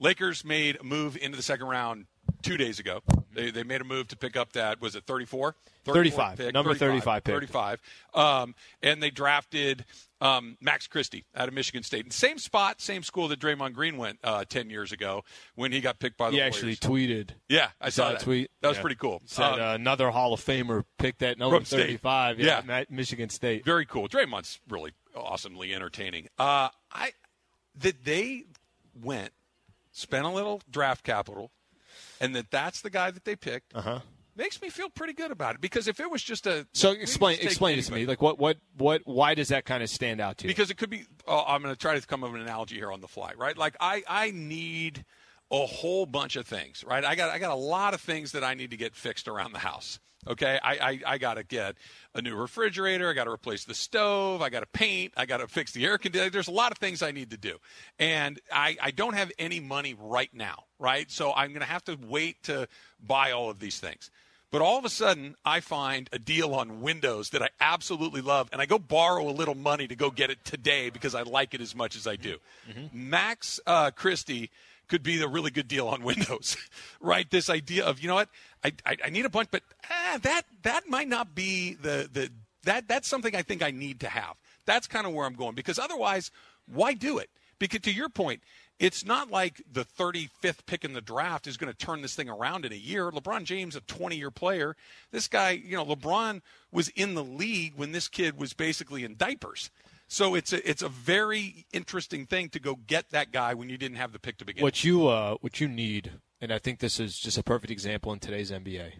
[0.00, 2.06] Lakers made a move into the second round
[2.42, 3.02] two days ago.
[3.32, 5.54] They, they made a move to pick up that was it 34?
[5.84, 6.38] 35.
[6.38, 7.34] Pick, Number 35 pick.
[7.34, 7.80] 35.
[8.14, 9.84] Um, and they drafted
[10.20, 12.04] um, Max Christie out of Michigan State.
[12.04, 15.22] And same spot, same school that Draymond Green went uh, 10 years ago
[15.54, 16.56] when he got picked by the He Warriors.
[16.56, 17.30] actually tweeted.
[17.48, 18.24] yeah, I saw that that.
[18.24, 18.50] tweet.
[18.60, 18.82] That was Yeah.
[18.82, 19.22] pretty cool.
[19.26, 22.40] Said Um, uh, another Hall of Famer picked that number 35.
[22.40, 22.62] Yeah.
[22.66, 23.64] Ma- Michigan State.
[23.64, 24.08] very cool.
[24.08, 26.28] Draymond's really awesomely entertaining.
[26.38, 27.12] Uh, I
[27.76, 28.44] that they
[29.00, 29.32] went,
[29.92, 31.52] spent a little draft capital,
[32.20, 33.74] and that that's the guy that they picked.
[33.74, 34.00] Uh-huh.
[34.36, 36.94] Makes me feel pretty good about it because if it was just a So we
[36.94, 38.06] can explain just take explain it to me.
[38.06, 40.48] Like what what what why does that kind of stand out to you?
[40.48, 42.76] because it could be oh, i'm going to try to come up with an analogy
[42.76, 45.04] here on the fly right like i i need
[45.50, 48.44] a whole bunch of things right i got i got a lot of things that
[48.44, 51.76] i need to get fixed around the house okay i i, I got to get
[52.14, 55.38] a new refrigerator i got to replace the stove i got to paint i got
[55.38, 57.58] to fix the air conditioner there's a lot of things i need to do.
[57.98, 61.10] And i i don't have any money right now right?
[61.10, 62.68] So i'm going to have to wait to
[63.04, 64.10] buy all of these things.
[64.50, 68.48] But all of a sudden, I find a deal on Windows that I absolutely love,
[68.50, 71.52] and I go borrow a little money to go get it today because I like
[71.52, 72.38] it as much as I do.
[72.90, 74.50] Max uh, Christie
[74.88, 76.56] could be the really good deal on Windows,
[77.00, 77.30] right?
[77.30, 78.28] This idea of you know what,
[78.64, 82.30] I, I, I need a bunch, but ah, that that might not be the the
[82.64, 84.34] that that's something I think I need to have.
[84.66, 86.30] That's kind of where I'm going because otherwise,
[86.66, 87.30] why do it?
[87.58, 88.42] Because to your point,
[88.78, 92.28] it's not like the 35th pick in the draft is going to turn this thing
[92.28, 93.10] around in a year.
[93.10, 94.76] LeBron James, a 20 year player.
[95.10, 99.16] This guy, you know, LeBron was in the league when this kid was basically in
[99.16, 99.70] diapers.
[100.08, 103.76] So it's a, it's a very interesting thing to go get that guy when you
[103.76, 104.62] didn't have the pick to begin.
[104.62, 108.12] what you uh, what you need, and I think this is just a perfect example
[108.14, 108.92] in today's NBA.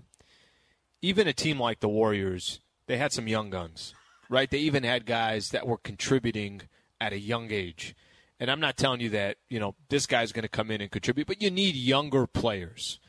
[1.01, 3.95] Even a team like the Warriors, they had some young guns,
[4.29, 4.51] right?
[4.51, 6.63] They even had guys that were contributing
[7.01, 7.97] at a young age.
[8.39, 10.91] And I'm not telling you that you know this guy's going to come in and
[10.91, 13.01] contribute, but you need younger players.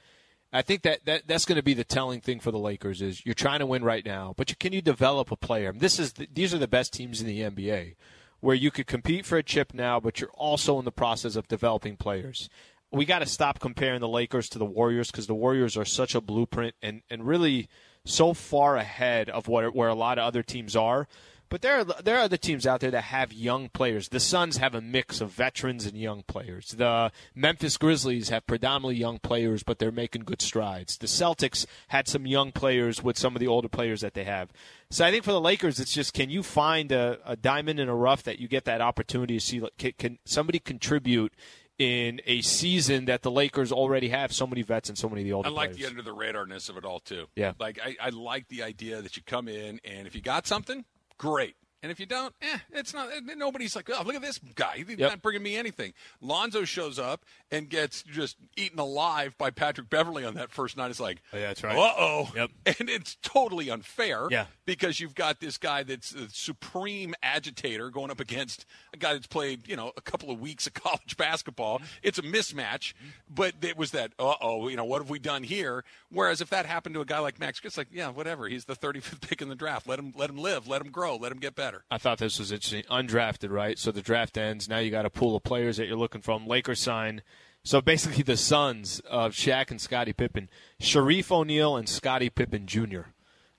[0.52, 3.24] I think that, that that's going to be the telling thing for the Lakers is
[3.26, 5.72] you're trying to win right now, but you, can you develop a player?
[5.72, 7.96] This is the, these are the best teams in the NBA,
[8.40, 11.48] where you could compete for a chip now, but you're also in the process of
[11.48, 12.50] developing players.
[12.92, 16.16] We got to stop comparing the Lakers to the Warriors because the Warriors are such
[16.16, 17.70] a blueprint and, and really
[18.04, 21.08] so far ahead of what where a lot of other teams are.
[21.50, 24.10] But there are there are other teams out there that have young players.
[24.10, 26.70] The Suns have a mix of veterans and young players.
[26.78, 30.98] The Memphis Grizzlies have predominantly young players, but they're making good strides.
[30.98, 34.52] The Celtics had some young players with some of the older players that they have.
[34.92, 37.90] So I think for the Lakers, it's just can you find a, a diamond in
[37.90, 39.62] a rough that you get that opportunity to see?
[39.78, 41.34] Can, can somebody contribute?
[41.78, 45.26] In a season that the Lakers already have so many vets and so many of
[45.26, 45.78] the older I like players.
[45.78, 47.28] the under the radarness of it all too.
[47.38, 47.54] Yeah.
[47.58, 50.84] Like I, I like the idea that you come in and if you got something,
[51.20, 51.56] great.
[51.82, 53.10] And if you don't, eh, it's not.
[53.38, 54.84] Nobody's like, oh, look at this guy.
[54.86, 55.00] He's Yep.
[55.00, 55.94] not bringing me anything.
[56.20, 60.90] Lonzo shows up and gets just eaten alive by Patrick Beverley on that first night.
[60.92, 61.78] It's like, Oh, yeah, that's right.
[61.78, 62.32] Uh oh.
[62.36, 62.52] Yep.
[62.80, 64.28] And it's totally unfair.
[64.30, 64.46] Yeah.
[64.66, 69.28] Because you've got this guy that's a supreme agitator going up against a guy that's
[69.28, 71.82] played, you know, a couple of weeks of college basketball.
[72.04, 72.94] It's a mismatch,
[73.30, 75.86] but it was that, uh oh, you know, what have we done here?
[76.12, 78.48] Whereas if that happened to a guy like Max, it's like, yeah, whatever.
[78.50, 79.88] He's the 35th pick in the draft.
[79.88, 80.68] Let him, let him live.
[80.68, 81.16] Let him grow.
[81.16, 81.69] Let him get better.
[81.90, 82.84] I thought this was interesting.
[82.90, 83.78] Undrafted, right?
[83.78, 84.68] So the draft ends.
[84.70, 86.48] Now you got a pool of players that you're looking from.
[86.48, 87.22] Lakers sign.
[87.64, 90.50] So basically, the sons of Shaq and Scottie Pippen,
[90.82, 93.02] Shareef O'Neal and Scottie Pippen Jr.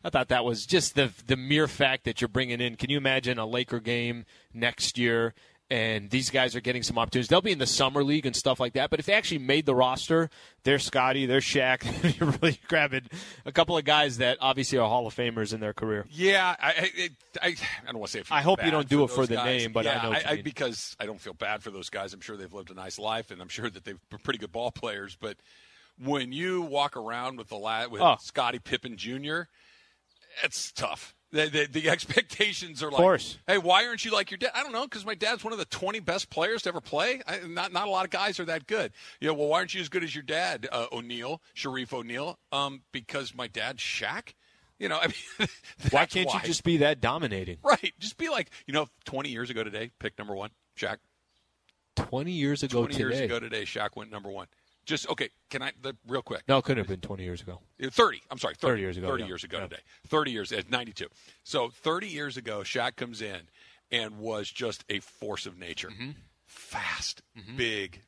[0.02, 2.76] I thought that was just the the mere fact that you're bringing in.
[2.76, 5.34] Can you imagine a Laker game next year?
[5.70, 7.28] And these guys are getting some opportunities.
[7.28, 8.90] They'll be in the summer league and stuff like that.
[8.90, 10.28] But if they actually made the roster,
[10.64, 12.18] they're Scottie, they're Shaq.
[12.18, 13.02] you're really grabbing
[13.46, 16.06] a couple of guys that obviously are Hall of Famers in their career.
[16.10, 17.08] Yeah, I, I,
[17.40, 17.54] I, I
[17.86, 18.24] don't want to say.
[18.32, 19.62] I hope you don't do it for the guys.
[19.62, 22.12] name, but I know I, because I don't feel bad for those guys.
[22.12, 24.50] I'm sure they've lived a nice life, and I'm sure that they've been pretty good
[24.50, 25.16] ball players.
[25.20, 25.36] But
[26.02, 28.16] when you walk around with the lad with Oh.
[28.20, 29.42] Scottie Pippen Jr.,
[30.42, 31.14] it's tough.
[31.32, 33.38] The, the, the expectations are like, of course.
[33.46, 34.50] hey, why aren't you like your dad?
[34.54, 37.22] I don't know, because my dad's one of the 20 best players to ever play.
[37.26, 38.92] I, not not a lot of guys are that good.
[39.20, 42.38] You know, well, why aren't you as good as your dad, uh, O'Neal, Shareef O'Neal?
[42.50, 44.34] Um, because my dad's Shaq.
[44.80, 45.48] You know, I mean,
[45.90, 46.40] Why can't why.
[46.40, 47.58] you just be that dominating?
[47.62, 47.92] Right.
[48.00, 50.96] Just be like, you know, 20 years ago today, pick number one, Shaq.
[51.96, 53.04] 20 years ago 20 today.
[53.04, 54.46] years ago today, Shaq went number one.
[54.90, 56.42] Just, okay, can I, the, real quick.
[56.48, 57.60] No, it couldn't have been 20 years ago.
[57.80, 58.22] 30.
[58.28, 59.28] I'm sorry, 30, 30 years ago, 30 yeah.
[59.28, 59.62] years ago Yeah.
[59.68, 59.82] today.
[60.08, 61.06] 30 years, it's 92.
[61.44, 63.42] So 30 years ago, Shaq comes in
[63.92, 65.90] and was just a force of nature.
[65.90, 66.10] Mm-hmm.
[66.44, 67.22] Fast,
[67.56, 68.00] big.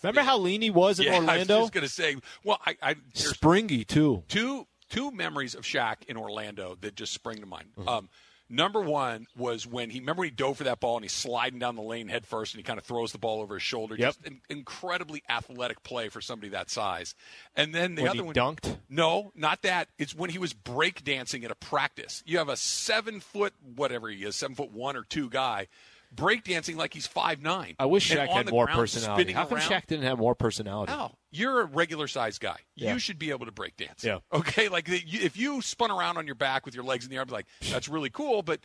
[0.00, 2.76] Remember how lean he was in Yeah, I was just going to say, well, I,
[2.80, 4.22] I Springy, too.
[4.28, 7.70] two two memories of Shaq in Orlando that just spring to mind.
[7.76, 7.88] Mm-hmm.
[7.88, 8.08] Um,
[8.50, 11.58] Number one was when he remember when he dove for that ball and he's sliding
[11.58, 13.94] down the lane head first and he kind of throws the ball over his shoulder.
[13.94, 14.08] Yep.
[14.08, 17.14] Just an incredibly athletic play for somebody that size.
[17.54, 18.78] And then the When other he one dunked?
[18.88, 19.88] No, not that.
[19.98, 22.22] It's when he was break dancing at a practice.
[22.26, 25.68] You have a seven foot whatever he is, seven foot one or two guy.
[26.14, 27.74] Breakdancing like he's five nine.
[27.78, 29.32] I wish Shaq had more ground, personality.
[29.32, 29.68] How come around.
[29.70, 30.92] Shaq didn't have more personality?
[30.92, 32.56] No, you're a regular sized guy.
[32.74, 32.94] Yeah.
[32.94, 34.02] You should be able to break dance.
[34.02, 34.18] Yeah.
[34.32, 37.16] Okay, like the, if you spun around on your back with your legs in the
[37.16, 38.42] air, I'd be like, that's really cool.
[38.42, 38.60] But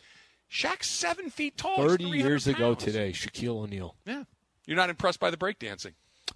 [0.50, 1.76] Shaq's seven feet tall.
[1.76, 2.84] 30 300 years ago pounds.
[2.84, 3.94] today, Shaquille O'Neal.
[4.06, 4.24] Yeah,
[4.66, 5.92] you're not impressed by the breakdancing.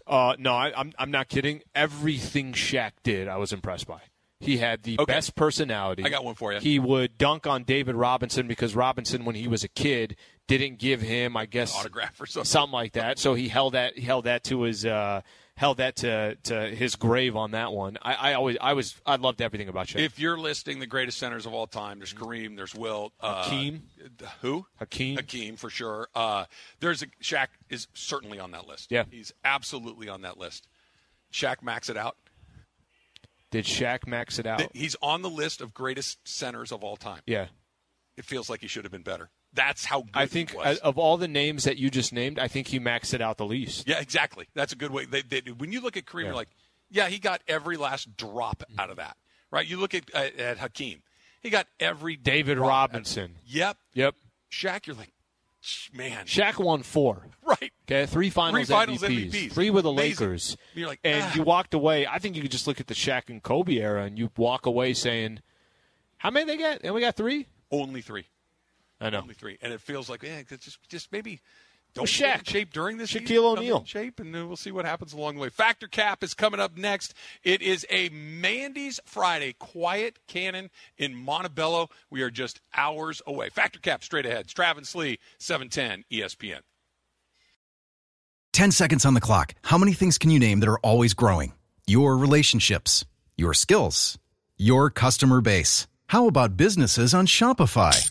[0.06, 1.62] Uh, no, I, I'm I'm not kidding.
[1.74, 4.00] Everything Shaq did, I was impressed by.
[4.40, 5.12] He had the Okay.
[5.12, 6.04] best personality.
[6.04, 6.60] I got one for you.
[6.60, 10.14] He would dunk on David Robinson because Robinson, when he was a kid,
[10.48, 12.46] didn't give him, I guess, Autograph or something.
[12.48, 13.18] something like that.
[13.20, 15.20] So he held that he held that to his uh,
[15.54, 17.98] held that to, to his grave on that one.
[18.02, 20.00] I, I always I was I loved everything about you.
[20.00, 23.82] If you're listing the greatest centers of all time, there's Kareem, there's Will, uh, Hakeem.
[24.40, 24.66] who?
[24.80, 25.16] Hakeem.
[25.16, 26.08] Hakeem for sure.
[26.14, 26.46] Uh,
[26.80, 28.90] there's a Shaq is certainly on that list.
[28.90, 29.04] Yeah.
[29.10, 30.66] he's absolutely on that list.
[31.32, 32.16] Shaq max it out.
[33.50, 34.70] Did Shaq max it out?
[34.74, 37.20] He's on the list of greatest centers of all time.
[37.26, 37.46] yeah.
[38.16, 39.30] It feels like he should have been better.
[39.54, 40.78] That's how good I think he was.
[40.78, 43.38] uh, of all the names that you just named, I think he maxed it out
[43.38, 43.88] the least.
[43.88, 44.46] yeah, exactly.
[44.54, 45.04] That's a good way.
[45.06, 46.26] They, they, when you look at Kareem, Yeah.
[46.26, 46.48] you're like,
[46.90, 49.16] yeah, he got every last drop out of that.
[49.50, 49.66] Right?
[49.66, 51.02] You look at uh, at Hakeem,
[51.40, 53.36] he got every David drop out of- Robinson.
[53.46, 53.76] Yep.
[53.94, 54.14] Yep.
[54.50, 55.12] Shaq, you're like,
[55.92, 57.26] man, Shaq won four.
[57.42, 57.72] right?
[57.86, 59.52] Okay, three finals, Three finals MVPs, MVPs.
[59.52, 60.26] three with the Amazing.
[60.26, 60.56] Lakers.
[60.74, 61.34] You're like, and ah.
[61.34, 62.06] you walked away.
[62.06, 64.66] I think you could just look at the Shaq and Kobe era, and you walk
[64.66, 65.40] away saying,
[66.18, 66.82] "How many they get?
[66.84, 67.46] And we got three.
[67.70, 68.26] Only three.
[69.00, 69.20] I know.
[69.20, 69.58] Only three.
[69.62, 71.40] And it feels like, yeah, just just maybe
[71.94, 72.48] don't Well, get in Shaq.
[72.50, 73.84] shape during this Shaquille season, come O'Neal.
[73.86, 75.48] shape, and then we'll see what happens along the way.
[75.48, 77.14] Factor Cap is coming up next.
[77.42, 81.88] It is a Mandy's Friday quiet cannon in Montebello.
[82.10, 83.48] We are just hours away.
[83.50, 84.40] Factor Cap straight ahead.
[84.40, 86.60] It's Travis Lee, E 710 ESPN.
[88.52, 89.54] 10 seconds on the clock.
[89.62, 91.52] How many things can you name that are always growing?
[91.86, 93.04] Your relationships,
[93.36, 94.18] your skills,
[94.56, 95.86] your customer base.
[96.08, 98.10] How about businesses on Shopify?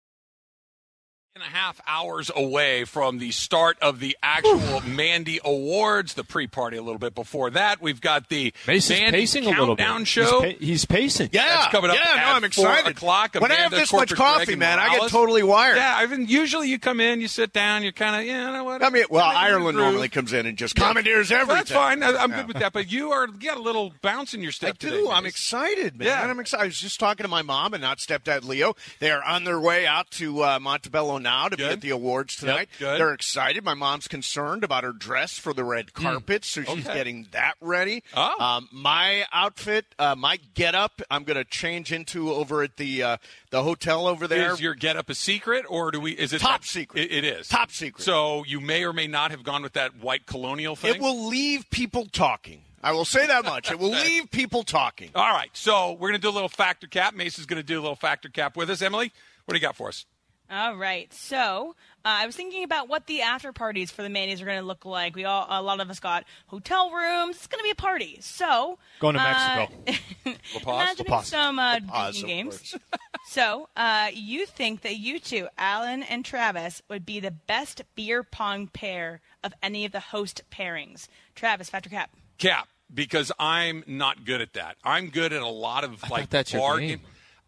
[1.43, 6.77] And a half hours away from the start of the actual Mandy Awards, the pre-party
[6.77, 7.81] a little bit before that.
[7.81, 9.85] We've got the Mason's Mandy pacing a little bit.
[9.85, 10.41] countdown show.
[10.41, 11.29] He's, pa- he's pacing.
[11.31, 12.91] Yeah, That's coming up yeah, at no, I'm 4 excited.
[12.91, 13.35] o'clock.
[13.35, 15.77] When I have Amanda this much coffee, Greg man, I get totally wired.
[15.77, 18.53] Yeah, I mean, usually you come in, you sit down, you're kind of, yeah, you
[18.53, 18.83] know what?
[18.83, 21.55] I mean, well, I'm in the Ireland normally comes in and just commandeers everything.
[21.55, 22.03] That's fine.
[22.03, 22.73] I, I'm good with that.
[22.73, 24.89] But you are you got a little bounce in your I step do.
[24.89, 25.09] today.
[25.11, 26.07] I'm excited, man.
[26.07, 26.21] Yeah.
[26.21, 26.63] I'm excited.
[26.63, 28.75] I was just talking to my mom and not stepdad Leo.
[28.99, 32.35] They are on their way out to uh, Montebello now to be at the awards
[32.35, 32.69] tonight.
[32.79, 32.99] good.
[32.99, 33.63] They're excited.
[33.63, 36.93] My mom's concerned about her dress for the red carpet, so she's Okay.
[36.93, 38.03] getting that ready.
[38.15, 38.39] Oh.
[38.43, 43.03] Um, my outfit, uh, my get up, I'm going to change into over at the
[43.03, 43.17] uh,
[43.49, 44.53] the hotel over there.
[44.53, 46.11] Is your get up a secret, or do we?
[46.11, 47.03] Is it Top that- secret.
[47.03, 48.03] It, it is Top secret.
[48.03, 50.95] So you may or may not have gone with that white colonial thing.
[50.95, 52.63] it will leave people talking.
[52.83, 53.69] I will say that much.
[53.71, 55.11] It will leave people talking.
[55.13, 57.13] All right, so we're going to do a little factor cap.
[57.13, 58.81] Mason's going to do a little factor cap with us.
[58.81, 59.11] Emily,
[59.45, 60.05] what do you got for us?
[60.51, 61.11] All right.
[61.13, 64.59] So uh, I was thinking about what the after parties for the Mandy's are going
[64.59, 65.15] to look like.
[65.15, 67.37] We all, a lot of us got hotel rooms.
[67.37, 68.17] It's going to be a party.
[68.19, 70.01] So Going to uh, Mexico.
[70.25, 70.63] Paz?
[70.65, 71.27] imagining La Paz.
[71.27, 72.75] some uh, Paz, drinking of games.
[73.29, 78.21] so uh, you think that you two, Alan and Travis, would be the best beer
[78.21, 81.07] pong pair of any of the host pairings?
[81.33, 82.11] Travis, factor cap.
[82.37, 84.75] Cap, because I'm not good at that.
[84.83, 87.01] I'm good at a lot of like that's your bar game.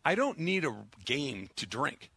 [0.05, 2.11] I don't need a game to drink.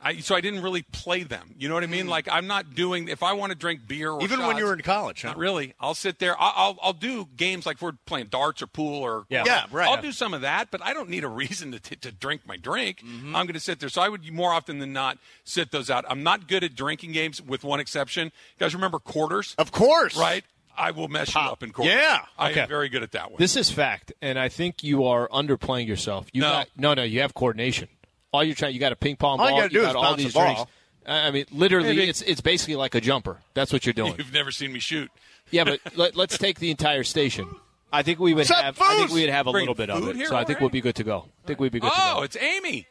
[0.00, 1.54] I, so I didn't really play them.
[1.58, 2.06] You know what I mean?
[2.06, 3.08] Like I'm not doing.
[3.08, 4.22] If I want to drink beer, or.
[4.22, 5.28] Even when you were in college, huh?
[5.28, 5.74] not really.
[5.80, 6.40] I'll sit there.
[6.40, 9.42] I'll, I'll I'll do games like if we're playing darts or pool or Yeah.
[9.44, 9.88] Yeah, right.
[9.88, 12.56] I'll do some of that, but I don't need a reason to, to drink my
[12.56, 12.98] drink.
[13.00, 13.34] Mm-hmm.
[13.34, 13.88] I'm going to sit there.
[13.88, 16.04] So I would more often than not sit those out.
[16.08, 18.26] I'm not good at drinking games, with one exception.
[18.26, 19.54] You guys remember quarters?
[19.58, 20.16] Of course.
[20.16, 20.44] Right.
[20.76, 21.94] I will mess you up in quarters.
[21.94, 22.20] Yeah.
[22.38, 22.60] I Okay.
[22.60, 23.38] am very good at that one.
[23.40, 26.28] This is fact, and I think you are underplaying yourself.
[26.32, 26.50] You No.
[26.50, 27.88] got, no, no, you have coordination.
[28.32, 29.46] All you're trying, you got a ping pong ball.
[29.46, 29.56] All ball.
[29.56, 30.54] you gotta do is all bounce these the ball.
[30.54, 30.72] drinks.
[31.06, 32.08] I I mean, literally, Maybe.
[32.08, 33.38] it's it's basically like a jumper.
[33.54, 34.14] That's what you're doing.
[34.18, 35.10] You've never seen me shoot.
[35.50, 37.48] yeah, but let, let's take the entire station.
[37.90, 38.78] I think we would What's up, have.
[38.82, 40.16] I think we would have a Bring little bit of it.
[40.16, 41.24] here So I think we'll be good to go.
[41.42, 42.20] I think we'd be good Oh, to go.
[42.20, 42.86] Oh, it's Amy.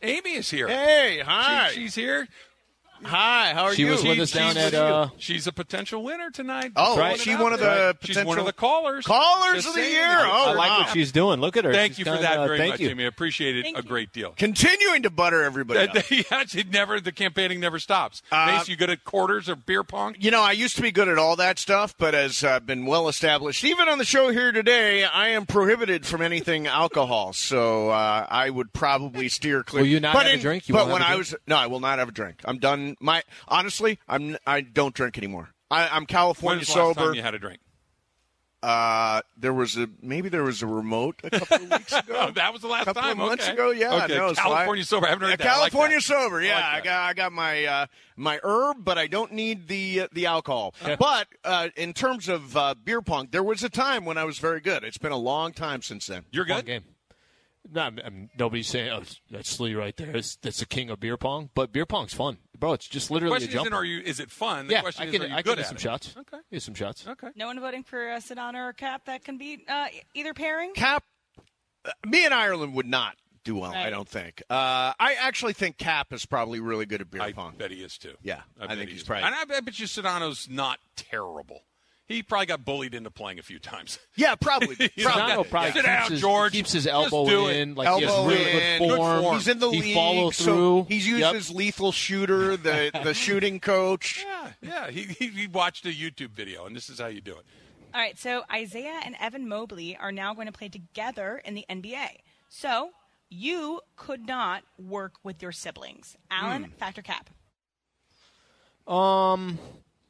[0.00, 0.68] Amy is here.
[0.68, 1.70] Hey, She- hi.
[1.74, 2.28] she's here.
[3.04, 3.88] Hi, how are She you?
[3.88, 4.74] She was with us down at.
[4.74, 6.72] Uh, She's a potential winner tonight.
[6.76, 7.92] Oh, Throwing is she one of there.
[7.92, 9.04] the She's one of the callers.
[9.06, 10.02] callers of the year?
[10.06, 11.40] I- Oh, I like what she's doing.
[11.40, 11.72] Look at her.
[11.72, 12.88] Thank She's you for done, that uh, very thank much, you.
[12.90, 13.04] Amy.
[13.04, 14.32] I appreciate it Thank a great deal.
[14.36, 16.10] Continuing to butter everybody up.
[16.10, 17.00] yeah, she never.
[17.00, 18.22] The campaigning never stops.
[18.32, 20.16] Uh, Mace, you good at quarters or beer pong?
[20.18, 22.86] You know, I used to be good at all that stuff, but as uh, been
[22.86, 27.32] well established, even on the show here today, I am prohibited from anything alcohol.
[27.32, 29.82] So uh, I would probably steer clear.
[29.82, 30.68] Will you not but have a drink?
[30.68, 31.18] You but when have a I drink?
[31.30, 32.40] was no, I will not have a drink.
[32.44, 32.91] I'm done.
[33.00, 35.50] My honestly, I'm I don't drink anymore.
[35.70, 37.06] I, I'm When California was the last sober.
[37.08, 37.60] time you had a drink?
[38.62, 42.14] Uh, there was a maybe there was a remote a couple of weeks ago.
[42.16, 43.12] Oh, that was the last couple time.
[43.12, 43.54] of months okay.
[43.54, 44.04] ago, yeah.
[44.04, 44.16] Okay.
[44.16, 45.06] no, so I- California sober.
[45.06, 45.46] I haven't heard Yeah, that.
[45.56, 46.02] I like California that.
[46.02, 46.40] sober.
[46.42, 50.02] Yeah, like I, got I got my uh, my herb, but I don't need the
[50.02, 50.74] uh, the alcohol.
[51.00, 54.38] but uh, in terms of uh, beer pong, there was a time when I was
[54.38, 54.84] very good.
[54.84, 56.22] It's been a long time since then.
[56.30, 56.66] You're One good.
[56.66, 56.84] game.
[57.70, 60.12] No, I'm, I'm- nobody's saying oh, that's Slee right there.
[60.12, 61.50] That's, that's the king of beer pong.
[61.54, 62.72] But beer pong's fun, bro.
[62.72, 63.66] It's just The literally a question jumper.
[63.68, 64.66] isn't are you is it fun?
[64.66, 65.80] The yeah, question I is can, are you I good can get at some it?
[65.80, 66.14] shots.
[66.18, 66.38] Okay.
[66.52, 67.06] Get some shots.
[67.06, 67.28] Okay.
[67.36, 70.72] No one voting for uh, Sedano or Cap that can beat uh, either pairing.
[70.74, 71.04] Cap,
[71.84, 73.72] uh, me and Ireland would not do well.
[73.72, 74.42] I don't think.
[74.50, 77.54] Uh, I actually think Cap is probably really good at beer I pong.
[77.58, 78.14] bet he is too.
[78.22, 80.78] Yeah, I bet think he he's probably- And I bet, I bet you Sedano's not
[80.94, 81.62] terrible.
[82.12, 83.98] He probably got bullied into playing a few times.
[84.16, 84.76] Yeah, probably.
[84.94, 85.22] He's probably.
[85.22, 86.52] not- Sedano probably Sit keeps, down, his, George.
[86.52, 87.74] keeps his elbow do in.
[87.74, 88.78] Like he has really in.
[88.78, 89.22] good Good form.
[89.22, 89.34] form.
[89.36, 89.94] He's in the he league.
[89.94, 90.86] follows so through.
[90.88, 91.18] He's Yep.
[91.34, 94.24] used as lethal shooter, the the shooting coach.
[94.26, 94.90] Yeah, yeah.
[94.90, 97.44] He, he, he watched a YouTube video, and this is how you do it.
[97.94, 101.64] All right, so Isaiah and Evan Mobley are now going to play together in the
[101.70, 102.08] NBA.
[102.48, 102.90] So
[103.30, 106.16] you could not work with your siblings.
[106.30, 107.30] Alan, factor cap.
[108.86, 109.58] Um,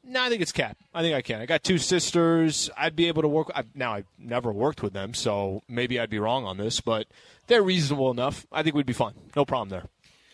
[0.03, 0.77] no, I think it's Cap.
[0.93, 1.41] I think I can.
[1.41, 2.69] I got two sisters.
[2.77, 3.51] I'd be able to work.
[3.55, 7.07] I, now I've never worked with them, so maybe I'd be wrong on this, but
[7.47, 8.45] they're reasonable enough.
[8.51, 9.13] I think we'd be fine.
[9.35, 9.85] No problem there.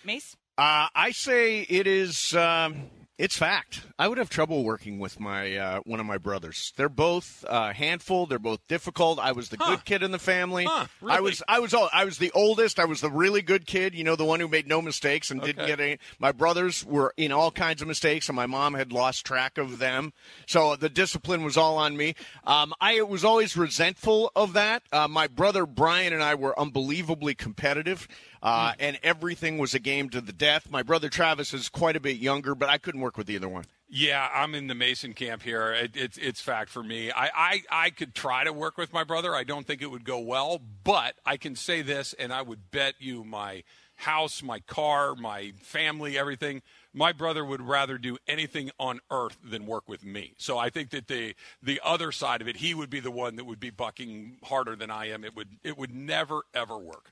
[0.03, 0.35] Mace?
[0.57, 2.33] Uh, I say it is.
[2.33, 3.81] Um, it's fact.
[3.99, 6.73] I would have trouble working with my uh, one of my brothers.
[6.77, 8.25] They're both uh, handful.
[8.25, 9.19] They're both difficult.
[9.19, 9.71] I was the Huh.
[9.75, 10.63] good kid in the family.
[10.63, 11.43] Huh, I was.
[11.47, 11.73] I was.
[11.73, 12.79] all- I was the oldest.
[12.79, 13.93] I was the really good kid.
[13.93, 15.99] You know, the one who made no mistakes and didn't get any.
[16.17, 19.79] My brothers were in all kinds of mistakes, and my mom had lost track of
[19.79, 20.13] them.
[20.47, 22.15] So the discipline was all on me.
[22.45, 24.83] Um, I was always resentful of that.
[24.93, 28.07] Uh, my brother Brian and I were unbelievably competitive.
[28.41, 30.69] Uh, and everything was a game to the death.
[30.71, 33.49] My brother Travis is quite a bit younger, but I couldn't work with the either
[33.49, 33.65] one.
[33.91, 35.71] Yeah, I'm in the Mason camp here.
[35.73, 37.11] It, it's it's fact for me.
[37.11, 39.35] I, I I could try to work with my brother.
[39.35, 42.69] I don't think it would go well, but I can say this, and I would
[42.69, 43.63] bet you my
[43.95, 46.61] house, my car, my family, everything.
[46.93, 50.33] My brother would rather do anything on earth than work with me.
[50.37, 53.37] So I think that the the other side of it, he would be the one
[53.37, 55.23] that would be bucking harder than I am.
[55.23, 57.11] It would it would never ever work.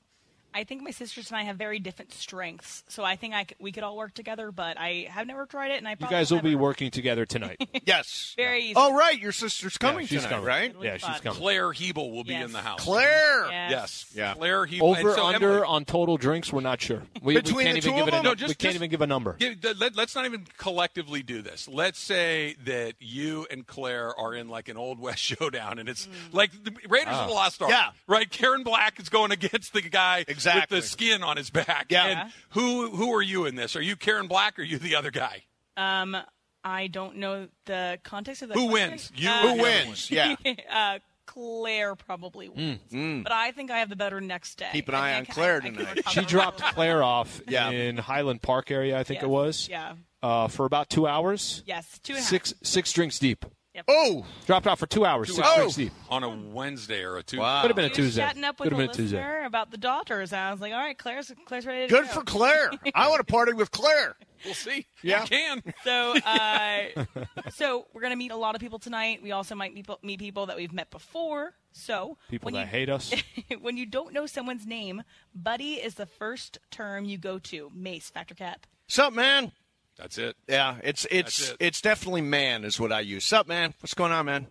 [0.54, 3.54] I think my sisters and I have very different strengths, so I think I c-
[3.60, 4.50] we could all work together.
[4.50, 7.56] But I have never tried it, and I You guys will be working together tonight.
[7.86, 8.34] Yes.
[8.36, 8.74] Very easy.
[8.76, 9.18] Oh, right.
[9.18, 10.44] Your sister's coming she's tonight, coming.
[10.44, 10.70] right?
[10.70, 11.20] It'll be yeah, she's fun.
[11.20, 11.38] coming.
[11.40, 12.44] Claire Hebel will be Yes.
[12.46, 12.80] in the house.
[12.84, 13.46] Claire.
[13.50, 13.70] Yes.
[13.70, 14.12] Yes.
[14.14, 14.34] Yeah.
[14.34, 14.88] Claire Hebel.
[14.90, 17.02] Over so, under Emily- on total drinks, we're not sure.
[17.22, 18.24] We, we Between can't the even two give of it a them?
[18.24, 19.36] No, just- we can't just- even give a number.
[19.38, 21.66] Yeah, th- let, us not even collectively do this.
[21.68, 26.06] Let's say that you and Claire are in like an old west showdown, and it's
[26.06, 26.10] mm.
[26.32, 27.36] like the Raiders of the ah.
[27.36, 27.70] Lost Ark.
[27.70, 27.90] Yeah.
[28.06, 28.28] right.
[28.30, 30.76] Karen Black is going against the guy Exactly.
[30.76, 31.86] with the skin on his back.
[31.90, 32.06] Yeah.
[32.06, 33.76] And who who are you in this?
[33.76, 35.44] Are you Karen Black or are you the other guy?
[35.76, 36.16] Um,
[36.64, 38.90] I don't know the context of the Who question.
[38.90, 39.12] wins?
[39.14, 40.10] You Uh, Who wins?
[40.10, 40.34] Yeah.
[40.70, 44.68] uh, Claire probably wins, but I think I have the better next day.
[44.72, 45.96] Keep an eye on Claire I tonight.
[45.96, 46.62] recover She dropped.
[46.62, 47.68] Claire off Yeah.
[47.68, 49.24] in Highland Park area, I think Yes.
[49.24, 49.92] it was, Yeah.
[50.22, 51.62] uh, for about two hours.
[51.66, 51.98] Yes.
[52.02, 52.30] Two and a half.
[52.30, 53.44] Six six drinks deep.
[53.86, 55.64] Oh, Dropped off for two hours, six hours.
[55.66, 55.92] weeks deep.
[56.10, 57.42] on a Wednesday or a Tuesday.
[57.42, 57.62] Wow.
[57.62, 58.22] Could have been a He was Tuesday.
[58.22, 59.44] chatting up with Could have been a Tuesday.
[59.44, 60.32] about the daughters.
[60.32, 62.12] And I was like, all right, Claire's Claire's ready to good go.
[62.12, 62.70] for Claire.
[62.94, 64.16] I want to party with Claire.
[64.44, 64.86] We'll see.
[65.02, 65.22] Yeah.
[65.22, 65.62] You can.
[65.84, 67.04] So, uh,
[67.50, 69.20] so we're gonna meet a lot of people tonight.
[69.22, 71.54] We also might meet, meet people that we've met before.
[71.72, 73.12] So People that you, hate us.
[73.60, 75.02] when you don't know someone's name,
[75.34, 77.70] buddy is the first term you go to.
[77.74, 78.66] Mace, Factor Cap.
[78.88, 79.52] Sup, man?
[79.98, 80.36] That's it.
[80.48, 81.56] Yeah, it's it's it.
[81.60, 83.24] it's definitely man is what I use.
[83.24, 83.74] Sup, man?
[83.80, 84.46] What's going on, man?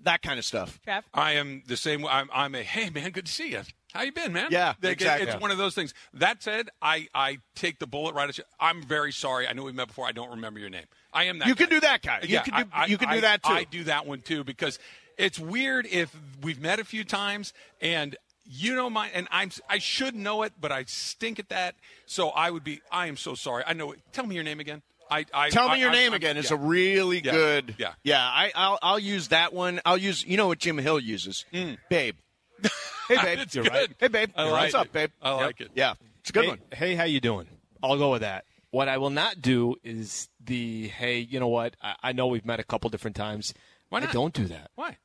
[0.00, 0.80] That kind of stuff.
[0.86, 1.02] Trav.
[1.14, 2.04] I am the same.
[2.06, 3.62] I'm, I'm a hey man, good to see you.
[3.92, 4.48] How you been, man?
[4.50, 5.28] Yeah, Like, exactly.
[5.28, 5.92] It's one of those things.
[6.14, 8.44] That said, I I take the bullet right at you.
[8.58, 9.46] I'm very sorry.
[9.46, 10.06] I know we met before.
[10.06, 10.86] I don't remember your name.
[11.12, 11.48] I am that.
[11.48, 11.64] You guy.
[11.64, 12.20] can do that guy.
[12.22, 13.52] You yeah, can do I, you can I, do that too.
[13.52, 14.78] I do that one too because
[15.18, 19.78] it's weird if we've met a few times and you know my and I'm I
[19.78, 21.74] should know it, but I stink at that.
[22.06, 22.80] So I would be.
[22.90, 23.64] I am so sorry.
[23.66, 23.92] I know.
[23.92, 24.00] it.
[24.12, 24.82] Tell me your name again.
[25.10, 26.36] I, I Tell me I- your I- name I- again.
[26.38, 26.56] It's yeah.
[26.56, 27.32] a really Yeah.
[27.32, 27.74] good.
[27.78, 27.92] Yeah.
[28.02, 28.20] Yeah.
[28.22, 29.80] I, I'll I'll use that one.
[29.84, 30.24] I'll use.
[30.26, 31.44] You know what Jim Hill uses?
[31.52, 31.78] Mm.
[31.90, 32.16] Babe.
[33.08, 33.38] Hey, babe.
[33.40, 33.72] It's You're good.
[33.72, 33.88] right.
[33.98, 34.30] Hey, babe.
[34.36, 35.10] I What's like up, babe?
[35.20, 35.70] I like it.
[35.74, 35.94] Yeah.
[36.20, 36.58] It's a good hey, one.
[36.72, 37.46] hey, how you doing?
[37.82, 38.44] I'll go with that.
[38.70, 41.74] What I will not do is the hey, you know what?
[41.82, 43.52] I, I know we've met a couple different times.
[43.90, 44.10] Why not?
[44.10, 44.70] I don't do that.
[44.76, 44.96] Why?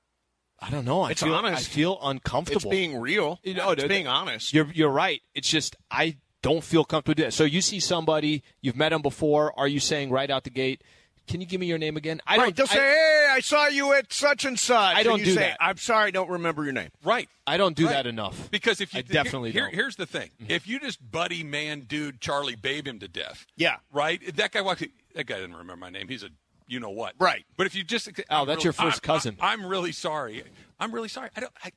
[0.59, 1.01] I don't know.
[1.01, 1.69] I It's feel, honest.
[1.69, 2.57] I feel uncomfortable.
[2.57, 2.71] It's uncomfortable.
[2.71, 3.39] being real.
[3.43, 4.53] You know, it's dude, being honest.
[4.53, 5.21] You're you're right.
[5.35, 7.33] It's just I don't feel comfortable doing that.
[7.33, 9.57] So you see somebody, you've met them before.
[9.59, 10.81] Are you saying right out the gate?
[11.27, 12.21] Can you give me your name again?
[12.25, 12.43] I right.
[12.45, 12.55] don't.
[12.55, 15.31] They'll say, "Hey, I saw you at such and such." I don't and you do
[15.33, 15.57] say, that.
[15.59, 16.89] I'm sorry, I don't remember your name.
[17.03, 17.27] Right.
[17.45, 17.91] I don't do Right.
[17.93, 18.49] that enough.
[18.49, 19.71] Because if you I definitely here, don't.
[19.71, 19.77] Mm-hmm.
[19.77, 23.75] here's the thing: if you just buddy man dude Charlie babe him to death, Yeah.
[23.91, 24.21] right.
[24.37, 24.83] That guy walks.
[25.15, 26.07] That guy didn't remember my name.
[26.07, 26.29] He's a
[26.68, 27.45] you know what, Right.
[27.55, 29.38] But if you just I'm that's really- your first I'm- cousin.
[29.39, 30.43] I'm, really sorry.
[30.80, 31.30] I'm really sorry.
[31.36, 31.53] I don't.
[31.63, 31.72] I,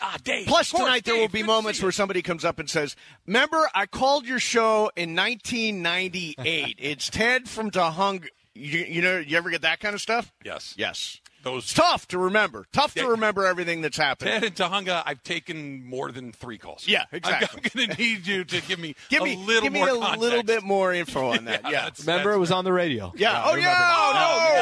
[0.00, 0.46] ah, Dave.
[0.46, 2.94] Plus, course, tonight there will be moments where somebody comes up and says,
[3.26, 6.76] "Remember, I called your show in 1998.
[6.78, 10.32] it's Ted from Tujunga." You, you know, you ever get that kind of stuff?
[10.44, 10.74] Yes.
[10.76, 11.20] Yes.
[11.44, 12.66] Those It's tough to remember.
[12.72, 14.32] Tough to remember everything that's happening.
[14.32, 16.88] Ted and Tujunga, I've taken more than three calls.
[16.88, 17.62] Yeah, I'm- exactly.
[17.64, 19.88] I'm, going to need you to give me give a me, little give me more
[19.90, 20.20] a context.
[20.20, 21.62] little bit more info on that.
[21.64, 21.80] Yeah, Yeah.
[21.82, 23.12] that's- Remember, it was on the radio.
[23.16, 23.32] Yeah.
[23.32, 24.12] I Oh remember yeah.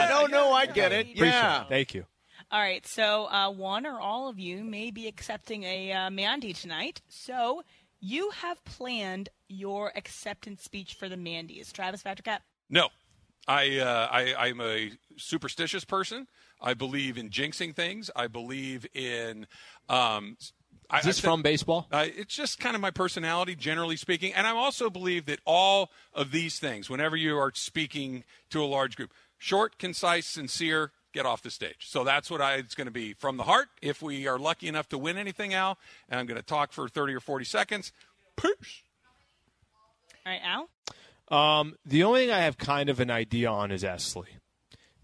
[0.00, 0.08] that.
[0.10, 0.52] No, no, no.
[0.52, 1.06] I get it.
[1.06, 1.62] Appreciate Yeah.
[1.62, 1.68] it.
[1.68, 2.04] Thank you.
[2.50, 6.52] All right, so uh, one or all of you may be accepting a uh, Mandy
[6.52, 7.00] tonight.
[7.08, 7.62] So
[7.98, 11.72] you have planned your acceptance speech for the Mandy's.
[11.72, 12.42] Travis Patrick Cap.
[12.68, 12.88] No,
[13.48, 16.28] I, uh, I I'm a superstitious person.
[16.60, 18.10] I believe in jinxing things.
[18.14, 19.46] I believe in.
[19.88, 20.36] Um,
[20.90, 21.88] I, Is this I thi- from baseball?
[21.90, 25.90] Uh, it's just kind of my personality, generally speaking, and I also believe that all
[26.12, 31.24] of these things, whenever you are speaking to a large group, short, concise, sincere, get
[31.24, 31.88] off the stage.
[31.88, 33.68] So that's what I, it's going to be from the heart.
[33.80, 35.78] If we are lucky enough to win anything, Al,
[36.08, 37.92] and I'm going to talk for 30 or 40 seconds.
[38.36, 38.82] Peace.
[40.26, 40.68] All right, Al.
[41.32, 44.24] Um, the only thing I have kind of an idea on is Ask Slee.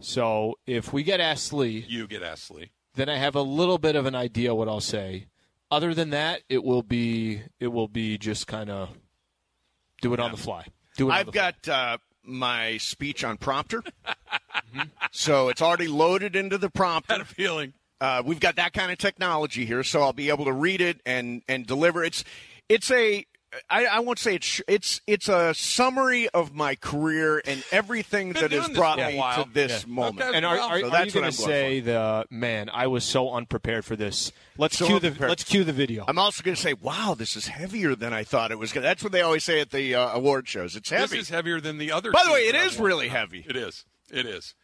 [0.00, 2.70] So if we get Ask Slee, You get Ask Slee.
[2.94, 5.26] then I have a little bit of an idea what I'll say.
[5.70, 8.90] Other than that, it will be it will be just kind of
[10.00, 10.66] do it on the fly.
[10.96, 11.12] Do it.
[11.12, 13.82] I've got uh, my speech on prompter,
[15.10, 17.20] so it's already loaded into the Had prompter.
[17.20, 17.72] a feeling.
[18.00, 21.00] Uh, we've got that kind of technology here, so I'll be able to read it
[21.04, 22.02] and and deliver.
[22.04, 22.24] It's
[22.68, 23.26] it's a
[23.70, 28.53] I, I won't say it's it's it's a summary of my career and everything that
[28.53, 29.92] has brought me to this Yeah.
[29.94, 30.20] moment.
[30.20, 30.36] Okay.
[30.36, 32.68] And are, are, so are that's you what going I'm to going say the man?
[32.72, 34.32] I was so unprepared for this.
[34.59, 36.05] Let's So cue the let's cue the video.
[36.07, 38.70] I'm also going to say, wow, this is heavier than I thought it was.
[38.72, 38.84] Gonna.
[38.84, 40.76] That's what they always say at the uh, award shows.
[40.76, 41.16] It's heavy.
[41.16, 42.12] This is heavier than the other.
[42.12, 42.86] By the way, it that is I've won.
[42.88, 43.46] really heavy.
[43.49, 43.86] It is.
[44.12, 44.55] It is.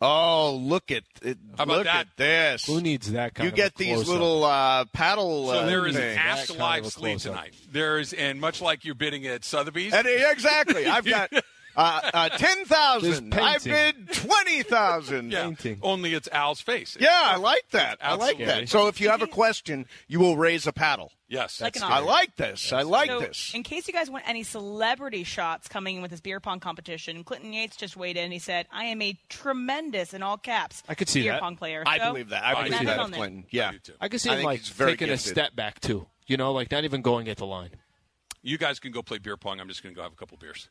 [0.00, 1.38] Oh, look at it!
[1.56, 2.08] How about look that?
[2.08, 2.66] at this.
[2.66, 5.46] Who needs that kind you of You get a these little uh, paddle.
[5.48, 6.18] So uh, there is an things.
[6.18, 7.54] Ask That kind Live of a Sleep tonight.
[7.72, 10.86] There is, and much like you're bidding at Sotheby's, And, exactly.
[10.86, 11.30] I've got
[11.76, 13.34] uh, uh, ten thousand.
[13.34, 15.32] I bid twenty thousand.
[15.32, 15.78] yeah, painting.
[15.82, 16.96] only it's Al's face.
[17.00, 17.98] Yeah, I like that.
[18.00, 18.44] I like Absolutely.
[18.46, 18.68] that.
[18.68, 21.12] So if you have a question, you will raise a paddle.
[21.28, 21.60] Yes.
[21.60, 22.06] Like an I honor.
[22.06, 22.72] like this.
[22.72, 23.52] I like so, this.
[23.54, 27.24] in case you guys want any celebrity shots coming in with this beer pong competition,
[27.24, 30.94] Clinton Yates just weighed in he said, "I am a tremendous, in all caps, I
[30.94, 31.40] could see beer that.
[31.40, 32.44] pong player." I So, believe that.
[32.44, 33.06] I I believe see that that.
[33.06, 33.46] of Clinton.
[33.50, 33.68] Yeah.
[33.68, 33.92] I do too.
[34.00, 35.26] I could see I him think like he's very taking gifted.
[35.30, 36.06] a step back too.
[36.26, 37.70] You know, like not even going at the line.
[38.42, 39.58] You guys can go play beer pong.
[39.60, 40.68] I'm just going to go have a couple beers.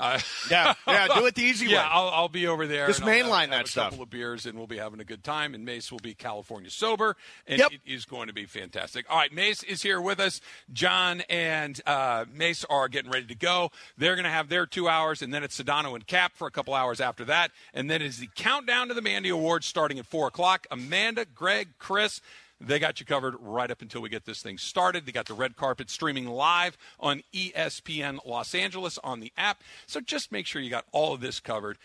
[0.00, 0.18] Uh,
[0.50, 1.08] Yeah, yeah.
[1.08, 1.88] Do it the easy yeah, way.
[1.90, 2.86] I'll, I'll be over there.
[2.86, 5.04] Just I'll have- mainline have that a couple of beers, and we'll be having a
[5.04, 5.54] good time.
[5.54, 7.16] And Mace will be California sober,
[7.46, 7.72] and Yep.
[7.72, 9.04] it is going to be fantastic.
[9.10, 10.40] All right, Mace is here with us.
[10.72, 13.70] John and uh, Mace are getting ready to go.
[13.98, 16.50] They're going to have their two hours, and then it's Sedano and Cap for a
[16.50, 20.06] couple hours after that, and then is the countdown to the Mandy Awards starting at
[20.06, 20.66] four o'clock.
[20.70, 22.20] Amanda, Greg, Chris.
[22.60, 25.06] They got you covered right up until we get this thing started.
[25.06, 29.62] They got the red carpet streaming live on ESPN Los Angeles on the app.
[29.86, 31.78] So just make sure you got all of this covered.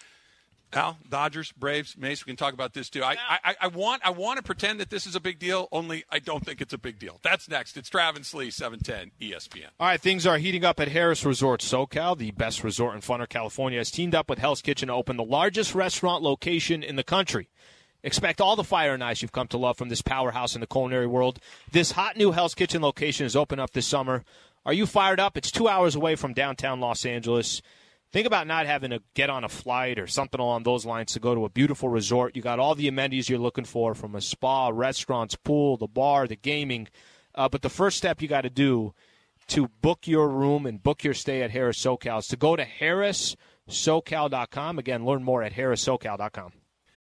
[0.75, 2.25] Al, Dodgers, Braves, Mace.
[2.25, 3.03] We can talk about this too.
[3.03, 5.67] I, I, I want I want to pretend that this is a big deal.
[5.71, 7.19] Only I don't think it's a big deal.
[7.23, 7.77] That's next.
[7.77, 9.67] It's Travis Lee, seven ten ESPN.
[9.79, 12.17] All right, things are heating up at Harrah's Resort SoCal.
[12.17, 15.23] The best resort in Funner, California, has teamed up with Hell's Kitchen to open the
[15.23, 17.49] largest restaurant location in the country.
[18.03, 20.67] Expect all the fire and ice you've come to love from this powerhouse in the
[20.67, 21.39] culinary world.
[21.71, 24.23] This hot new Hell's Kitchen location is open up this summer.
[24.65, 25.37] Are you fired up?
[25.37, 27.61] It's two hours away from downtown Los Angeles.
[28.11, 31.19] Think about not having to get on a flight or something along those lines to
[31.19, 32.35] go to a beautiful resort.
[32.35, 36.27] You got all the amenities you're looking for from a spa, restaurants, pool, the bar,
[36.27, 36.89] the gaming.
[37.33, 38.93] Uh, but the first step you got to do
[39.47, 42.65] to book your room and book your stay at Harrah's SoCal is to go to
[42.65, 44.79] harrahssocal.com.
[44.79, 46.51] Again, learn more at harrahssocal.com.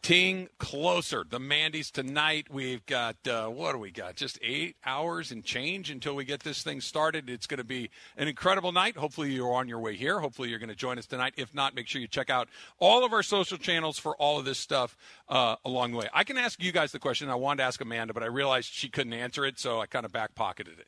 [0.00, 1.24] Getting closer.
[1.28, 2.46] The Mandy's tonight.
[2.50, 4.16] We've got, uh, what do we got?
[4.16, 7.28] Just eight hours and change until we get this thing started.
[7.28, 8.96] It's going to be an incredible night.
[8.96, 10.20] Hopefully, you're on your way here.
[10.20, 11.34] Hopefully, you're going to join us tonight.
[11.36, 14.46] If not, make sure you check out all of our social channels for all of
[14.46, 14.96] this stuff
[15.28, 16.08] uh, along the way.
[16.14, 18.72] I can ask you guys the question I wanted to ask Amanda, but I realized
[18.72, 20.86] she couldn't answer it, so I kind of back pocketed it.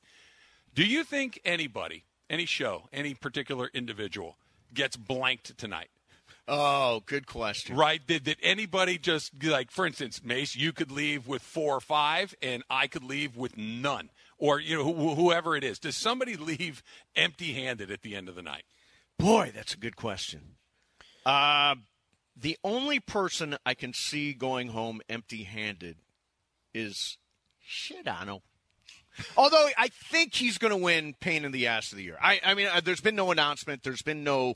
[0.74, 4.36] Do you think anybody, any show, any particular individual
[4.72, 5.90] gets blanked tonight?
[6.52, 7.76] Oh, good question.
[7.76, 8.04] Right?
[8.04, 12.34] Did, did anybody just like, for instance, Mace, you could leave with four or five,
[12.42, 15.78] and I could leave with none, or you know, wh- whoever it is.
[15.78, 16.82] Does somebody leave
[17.14, 18.64] empty-handed at the end of the night?
[19.16, 20.56] Boy, that's a good question.
[21.24, 21.76] Uh,
[22.36, 25.98] the only person I can see going home empty-handed
[26.74, 27.16] is
[27.64, 28.40] Sedano.
[29.36, 32.18] Although I think he's going to win Pain in the Ass of the Year.
[32.20, 33.82] I, I mean, uh, there's been no announcement.
[33.84, 34.54] There's been no,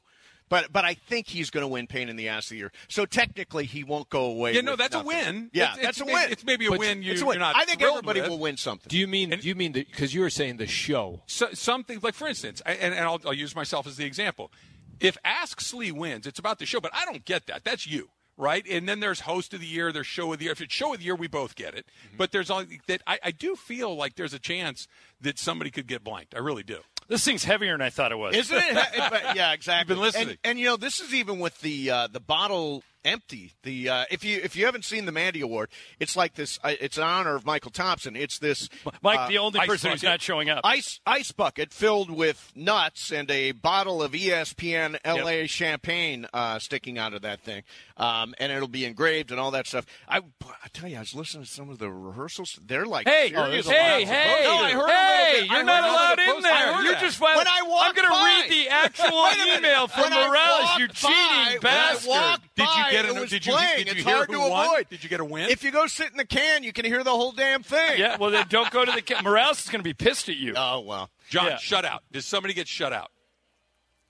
[0.49, 2.73] but but I think he's going to win Pain in the Ass of the Year.
[2.89, 4.53] So technically, he won't go away.
[4.55, 5.07] Yeah, no, that's nothing.
[5.13, 5.51] a win.
[5.53, 6.31] Yeah, It's- that's it's a win.
[6.33, 7.35] it's maybe a But win you- it's a win.
[7.35, 8.31] you're not I think everybody with.
[8.31, 8.89] will win something.
[8.89, 9.31] Do you mean?
[9.31, 11.23] do you mean because you were saying the show?
[11.27, 14.53] So, something like, for instance, I, and, and I'll, I'll use myself as the example.
[15.01, 17.65] If Ask Slee wins, it's about the show, but I don't get that.
[17.65, 18.65] That's you, right?
[18.71, 20.53] And then there's host of the year, there's show of the year.
[20.53, 21.87] If it's show of the year, we both get it.
[22.07, 22.17] Mm-hmm.
[22.17, 23.03] But there's all that.
[23.07, 24.87] I, I do feel like there's a chance
[25.21, 26.35] that somebody could get blanked.
[26.35, 26.79] I really do.
[27.09, 28.35] This thing's heavier than I thought it was.
[28.35, 28.75] Isn't it?
[28.75, 29.95] But, yeah, exactly.
[29.95, 30.29] You've been listening.
[30.29, 33.53] And, and, you know, this is even with the uh, the bottle empty.
[33.63, 36.59] The uh, if you if you haven't seen the Mandy Award, it's like this.
[36.65, 38.17] Uh, it's in honor of Michael Thompson.
[38.17, 38.69] It's this
[39.03, 40.61] Mike, uh, the only person who's not showing up.
[40.65, 46.99] ice ice bucket filled with nuts and a bottle of ESPN LA champagne uh, sticking
[46.99, 47.63] out of that thing,
[47.97, 49.87] um, and it'll be engraved and all that stuff.
[50.09, 52.59] I, I tell you, I was listening to some of the rehearsals.
[52.65, 55.47] They're like, Hey, serious hey, about hey, No, I heard hey!
[55.47, 56.73] You're I not allowed in there.
[56.75, 57.01] heard You that.
[57.01, 57.37] just went.
[57.37, 59.59] When I I'm going to read the actual Wait a minute.
[59.59, 60.79] email from Morales.
[60.79, 62.41] You cheating by- when I bastard!
[62.57, 63.77] Did you by, get it was did you- playing.
[63.79, 64.67] did you it's hear hard to won?
[64.67, 64.89] avoid.
[64.89, 65.51] Did you get a win?
[65.51, 67.99] If you go sit in the can, you can hear the whole damn thing.
[67.99, 69.03] Yeah, well then don't go to the.
[69.03, 70.55] Ca- Morales is going to be pissed at you.
[70.57, 71.11] Oh well.
[71.31, 71.57] John, Yeah.
[71.59, 72.03] shut out.
[72.13, 73.11] Does somebody get shut out?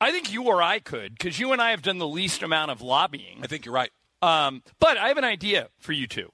[0.01, 2.71] I think you or I could because you and I have done the least amount
[2.71, 3.41] of lobbying.
[3.43, 3.91] I think you're right.
[4.23, 6.33] Um, but I have an idea for you two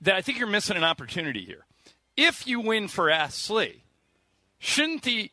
[0.00, 1.64] that I think you're missing an opportunity here.
[2.16, 3.84] If you win for Ask Slee,
[4.58, 5.30] shouldn't the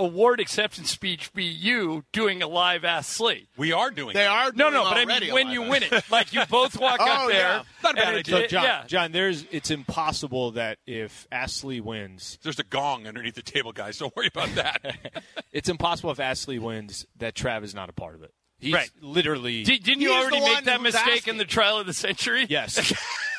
[0.00, 3.48] award acceptance speech be you doing a live Ask Slee?
[3.56, 4.28] We are doing They it.
[4.28, 5.70] are No, doing no, but I mean when you act.
[5.70, 7.38] win it, like you both walk Oh, up there.
[7.38, 7.62] yeah.
[7.84, 8.34] Not a bad idea.
[8.40, 8.84] So John, yeah.
[8.86, 13.72] John, there's it's impossible that if Ask Slee wins, There's a gong underneath the table,
[13.72, 13.98] guys.
[13.98, 15.22] Don't worry about that.
[15.52, 18.32] it's impossible if Ask Slee wins that Trav is not a part of it.
[18.58, 18.90] He's Right.
[19.00, 21.32] literally Did, didn't you already make that mistake asking.
[21.34, 22.46] in the trial of the century?
[22.48, 22.92] yes,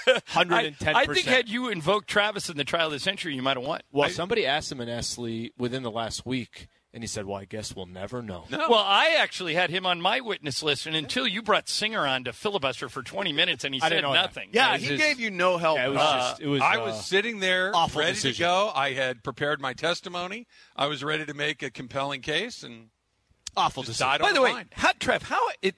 [0.07, 1.25] I, hundred and ten I percent.
[1.25, 3.81] think had you invoked Travis in the trial of the century, you might have won.
[3.91, 7.37] Well, somebody asked him in Ask Slee within the last week, and he said, "Well,
[7.37, 10.95] I guess we'll never know." Well, I actually had him on my witness list, and
[10.95, 14.13] until you brought Singer on to filibuster for 20 minutes, and he I said didn't
[14.13, 14.21] that.
[14.21, 14.49] nothing.
[14.53, 15.77] Yeah, he just- gave you no help.
[15.77, 16.61] Yeah, it was Uh, just it was.
[16.61, 18.35] I uh, was sitting there awful ready decision.
[18.35, 18.71] to go.
[18.73, 20.47] I had prepared my testimony.
[20.75, 22.89] I was ready to make a compelling case, and
[23.55, 24.21] awful just decision.
[24.21, 24.69] By on the way, vine.
[24.73, 25.77] how, Trev, how it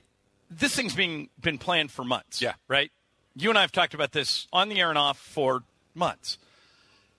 [0.49, 2.41] this thing's being been planned for months.
[2.41, 2.53] Yeah.
[2.67, 2.91] right.
[3.35, 5.63] You and I have talked about this on the air and off for
[5.95, 6.37] months.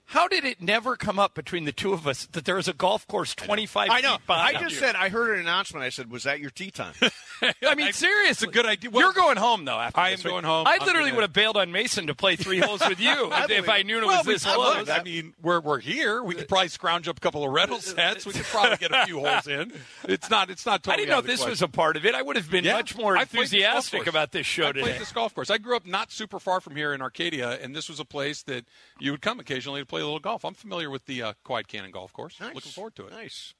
[0.09, 2.73] How did it never come up between the two of us that there was a
[2.73, 4.17] golf course 25 I know.
[4.17, 4.79] feet behind I just you?
[4.81, 5.83] said I heard an announcement.
[5.83, 6.93] I said, "Was that your tea time?"
[7.63, 8.91] I mean, seriously, It's a good idea.
[8.91, 9.79] Well, You're going home though.
[9.79, 10.33] After I this, am right?
[10.35, 10.67] going home.
[10.67, 13.29] I I'm literally gonna- would have bailed on Mason to play three holes with you
[13.33, 14.53] if, if I knew it well, was we this could.
[14.53, 14.89] close.
[14.89, 16.21] I mean, we're we're here.
[16.23, 18.25] We could probably scrounge up a couple of rental sets.
[18.27, 19.73] We could probably get a few holes in.
[20.03, 20.49] It's not.
[20.51, 20.83] It's not.
[20.83, 21.65] Totally I didn't know out of the this was question.
[21.65, 22.13] a part of it.
[22.13, 22.73] I would have been Yeah.
[22.73, 24.07] much more I played this golf enthusiastic course.
[24.07, 24.97] about this show I played today.
[24.99, 25.49] this golf course.
[25.49, 28.43] I grew up not super far from here in Arcadia, and this was a place
[28.43, 28.65] that
[28.99, 30.43] you would come occasionally to play a little golf.
[30.45, 32.39] I'm familiar with the uh, Quiet Cannon Golf Course.
[32.39, 32.55] Nice.
[32.55, 33.11] Looking forward to it.
[33.13, 33.53] Nice.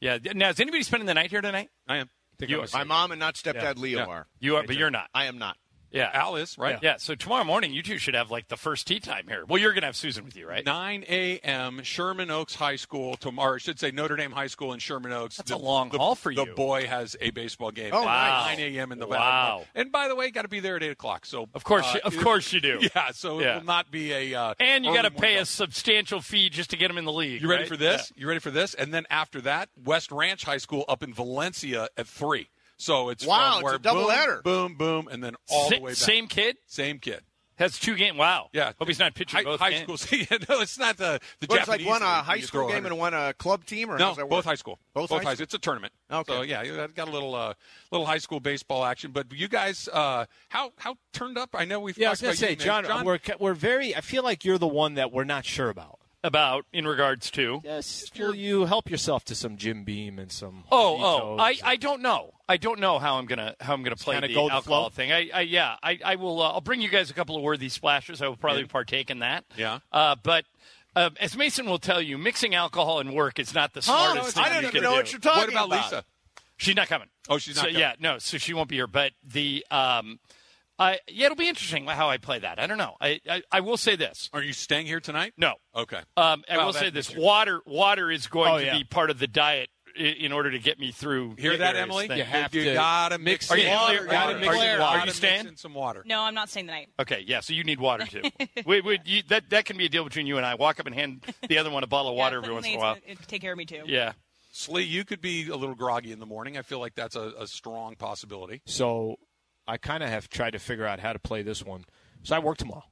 [0.00, 0.18] Yeah.
[0.34, 1.70] Now, is anybody spending the night here tonight?
[1.88, 2.10] I am.
[2.40, 4.06] You, My mom and not stepdad Leo Yeah.
[4.06, 4.26] are.
[4.40, 5.08] you are, but you're not.
[5.14, 5.56] I am not.
[5.92, 6.10] Yeah.
[6.12, 6.78] Alice, right?
[6.82, 6.96] Yeah.
[6.98, 9.44] So tomorrow morning, you two should have like the first tea time here.
[9.46, 10.64] Well, you're going to have Susan with you, right?
[10.64, 11.82] 9 a.m.
[11.82, 13.54] Sherman Oaks High School tomorrow.
[13.54, 15.36] I should say Notre Dame High School in Sherman Oaks.
[15.36, 16.44] That's a long haul for you.
[16.44, 17.90] The boy has a baseball game.
[17.92, 18.58] Oh, nice.
[18.58, 18.92] 9 a.m.
[18.92, 19.18] in the Wow.
[19.58, 19.64] Valley.
[19.74, 21.26] And by the way, got to be there at 8 o'clock.
[21.26, 22.80] So Of course, uh, you, of course you do.
[22.94, 23.10] Yeah.
[23.12, 23.56] So Yeah.
[23.56, 24.34] it will not be a.
[24.34, 27.12] Uh, And you got to pay a substantial fee just to get him in the
[27.12, 27.42] league.
[27.42, 27.68] You ready right?
[27.68, 28.12] for this?
[28.16, 28.74] You ready for this?
[28.74, 32.48] And then after that, West Ranch High School up in Valencia at three.
[32.82, 34.42] So it's Wow, from where it's a doubleheader.
[34.42, 35.96] boom, boom, boom, and then all Sa- the way back.
[35.96, 37.22] Same kid same kid.
[37.56, 38.16] has two games.
[38.18, 38.48] Wow.
[38.52, 38.72] Yeah.
[38.78, 40.00] Hope he's not pitching High, both high games.
[40.00, 40.18] school.
[40.30, 41.86] yeah, no, it's not the the What, it's Japanese.
[41.86, 42.86] like one league a where high school game 100.
[42.90, 44.80] and one a club team, or No, that both high school.
[44.94, 45.44] Both both high high school?
[45.44, 45.92] It's a tournament.
[46.10, 46.32] Okay.
[46.32, 47.54] So yeah, you got a little uh,
[47.92, 49.12] little high school baseball action.
[49.12, 51.50] But you guys, uh, how how turned up?
[51.54, 52.64] I know we've Yeah, I was gonna about say, you, Nick.
[52.64, 53.94] John, we're we're very.
[53.94, 56.00] I feel like you're the one that we're not sure about.
[56.24, 57.60] About in regards to.
[57.64, 60.62] Yes, will you help yourself to some Jim Beam and some?
[60.70, 62.34] Oh, oh, I, I don't know.
[62.52, 64.80] I don't know how I'm gonna how I'm gonna play the go with the alcohol
[64.84, 64.88] flow?
[64.90, 65.10] thing.
[65.12, 66.40] I, I yeah, I, I will.
[66.42, 68.20] Uh, I'll bring you guys a couple of worthy splashes.
[68.20, 69.44] I will probably partake in that.
[69.56, 69.78] Yeah.
[69.90, 70.44] Uh, but
[70.94, 74.44] uh, as Mason will tell you, mixing alcohol and work is not the smartest thing
[74.44, 74.96] I don't you even know do.
[74.96, 75.68] what you're talking about.
[75.70, 75.92] What about about.
[75.92, 76.04] Lisa?
[76.58, 77.08] She's not coming.
[77.28, 77.80] Oh, she's not So, coming.
[77.80, 78.18] Yeah, no.
[78.18, 78.86] So she won't be here.
[78.86, 80.20] But the um,
[80.78, 82.58] I yeah, it'll be interesting how I play that.
[82.58, 82.96] I don't know.
[83.00, 84.28] I I, I will say this.
[84.32, 85.32] Are you staying here tonight?
[85.36, 85.54] No.
[85.74, 86.00] Okay.
[86.16, 88.76] Um, I Well, will say this: water, water is going Oh, to yeah.
[88.78, 91.36] be part of the diet i- in order to get me through.
[91.38, 92.08] Hear that, Emily?
[92.08, 92.18] things.
[92.18, 93.48] You have you to gotta mix.
[93.48, 93.98] mix Are you in clear?
[94.00, 94.06] water.
[94.10, 94.98] Gotta mix in Are you- water.
[95.00, 95.56] Are you staying?
[95.56, 96.02] some water.
[96.06, 96.88] No, I'm not staying the night.
[97.00, 97.40] Okay, yeah.
[97.40, 98.22] So you need water too.
[98.66, 100.54] wait, wait, you, that that can be a deal between you and I.
[100.54, 102.74] Walk up and hand the other one a bottle of water yeah, every once in
[102.74, 102.96] a while.
[102.96, 103.82] to, Take care of me too.
[103.86, 104.12] Yeah.
[104.54, 106.58] Slee, you could be a little groggy in the morning.
[106.58, 108.60] I feel like that's a, a strong possibility.
[108.66, 109.16] So
[109.66, 111.84] I kind of have tried to figure out how to play this one.
[112.22, 112.84] So I work tomorrow.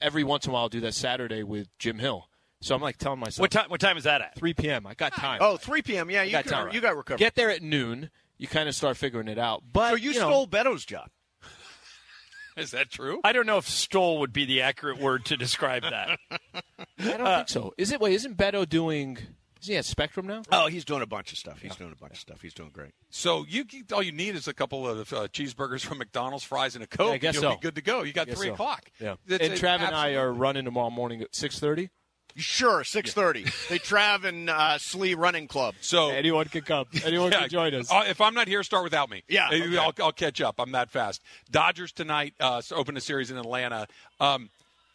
[0.00, 2.28] Every once in a while, I'll do that Saturday with Jim Hill.
[2.62, 3.70] So I'm like telling myself, What time?
[3.70, 4.34] What time is that at?
[4.36, 4.86] 3 p.m.
[4.86, 5.38] I got time.
[5.40, 6.10] Oh, 3 p.m.
[6.10, 6.70] Yeah, you got can, time.
[6.72, 7.18] you got recovered.
[7.18, 8.10] Get there at noon.
[8.36, 9.62] You kind of start figuring it out.
[9.72, 11.08] But so you, know, stole Beto's job.
[12.56, 13.20] Is that true?
[13.24, 16.18] I don't know if "stole" would be the accurate word to describe that.
[16.32, 17.72] I don't think so.
[17.78, 18.00] Is it?
[18.00, 19.18] Wait, isn't Beto doing?
[19.60, 20.42] Is he at Spectrum now?
[20.50, 21.60] Oh, he's doing a bunch of stuff.
[21.60, 22.40] He's doing a bunch of stuff.
[22.40, 22.92] He's doing great.
[23.10, 26.84] So you all you need is a couple of uh, cheeseburgers from McDonald's, fries, and
[26.84, 27.08] a coke.
[27.08, 27.50] Yeah, I guess You'll so.
[27.56, 28.02] be good to go.
[28.02, 28.52] You got three so.
[28.54, 28.90] o'clock.
[28.98, 29.16] Yeah.
[29.26, 31.90] That's and Trav and I are running tomorrow morning at 6:30.
[32.36, 33.68] Sure, 6:30.
[33.68, 35.74] they Trav and uh, Slee Running Club.
[35.80, 36.86] So Anyone can come.
[37.04, 37.90] Anyone Yeah, can join us.
[37.90, 39.22] uh, if I'm not here, start without me.
[39.28, 39.76] Yeah, okay.
[39.76, 40.56] I'll, I'll catch up.
[40.58, 41.22] I'm that fast.
[41.50, 43.86] Dodgers tonight uh, open a series in Atlanta.
[44.20, 44.50] Um,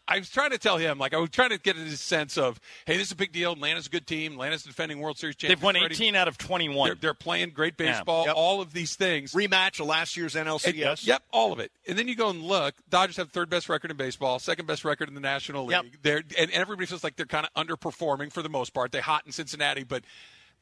[0.08, 2.60] I was trying to tell him, like, I was trying to get his sense of,
[2.86, 3.54] hey, this is a big deal.
[3.54, 4.34] Atlanta's a good team.
[4.34, 5.60] Atlanta's defending World Series champions.
[5.60, 5.96] They've won already.
[5.96, 6.90] 18 out of 21.
[6.90, 7.94] They're, they're playing great Yeah.
[7.94, 8.26] baseball.
[8.28, 8.36] Yep.
[8.38, 9.34] All of these things.
[9.34, 11.08] Rematch of last year's And- NLCS.
[11.08, 11.72] Yep, all of it.
[11.88, 12.76] And then you go and look.
[12.88, 15.84] Dodgers have third best record in baseball, second best record in the National League.
[15.84, 15.86] Yep.
[16.04, 18.92] They're and everybody feels like they're kind of underperforming for the most part.
[18.92, 20.04] They're hot in Cincinnati, but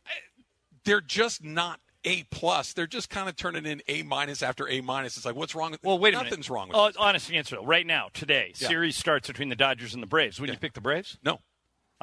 [0.05, 0.09] uh,
[0.85, 2.73] they're just not A plus.
[2.73, 5.17] They're just kind of turning in A minus after A minus.
[5.17, 6.49] It's like what's wrong with well, wait a Nothing's minute.
[6.49, 7.65] wrong with oh, honest answer though.
[7.65, 8.67] Right now, today, Yeah.
[8.67, 10.39] series starts between the Dodgers and the Braves.
[10.39, 11.17] Would you pick the Braves?
[11.23, 11.39] No,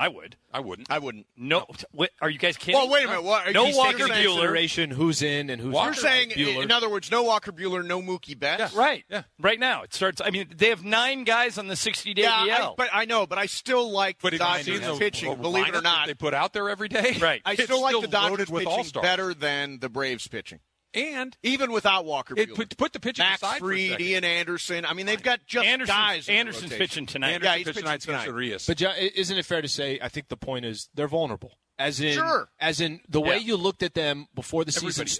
[0.00, 0.36] I would.
[0.50, 0.90] I wouldn't.
[0.90, 1.26] I wouldn't.
[1.36, 1.66] No.
[1.92, 2.74] Wait, are you guys kidding?
[2.74, 3.22] Well, wait a minute.
[3.22, 4.92] What, No Walker saying- Buehler.
[4.94, 6.62] Who's in and who's Walker- You're saying, Buehler.
[6.62, 8.72] in other words, no Walker Buehler, no Mookie Betts.
[8.72, 9.04] Right.
[9.10, 9.24] Yeah.
[9.38, 10.22] Right now, it starts.
[10.24, 12.76] I mean, they have nine guys on the 60 day Yeah, I, DL.
[12.78, 15.30] but I know, but I still like But the Dodgers the pitching.
[15.30, 17.18] the believe it or not, they put out there every day.
[17.20, 17.42] Right.
[17.44, 19.02] I it's still like the loaded Dodgers with pitching all-stars.
[19.02, 20.60] better than the Braves pitching,
[20.92, 24.06] And even without Walker it put, put the pitching Max aside for a Fried, second.
[24.06, 24.84] Ian Anderson.
[24.84, 26.28] I mean, they've got just Anderson's, guys.
[26.28, 26.78] in Anderson's rotation.
[26.86, 27.30] pitching tonight.
[27.30, 28.34] Anderson Yeah, he's pitched pitching tonight's against tonight.
[28.34, 28.66] Urias.
[28.66, 29.98] But John, i- isn't it fair to say?
[30.02, 31.52] I think the point is they're vulnerable.
[31.78, 32.50] As in, Sure.
[32.58, 33.46] as in the way Yeah.
[33.46, 35.14] you looked at them before the season Everybody is.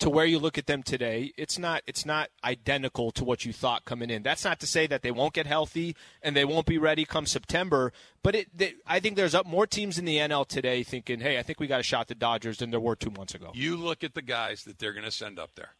[0.00, 1.32] To where you look at them today.
[1.36, 1.82] It's not.
[1.86, 4.22] It's not identical to what you thought coming in.
[4.22, 7.26] That's not to say that they won't get healthy and they won't be ready come
[7.26, 7.92] September.
[8.22, 11.38] But it, they, I think there's up more teams in the NL today thinking, "Hey,
[11.38, 13.50] I think we got a shot at the Dodgers than there were two months ago."
[13.54, 15.70] You look at the guys that they're going to send up there.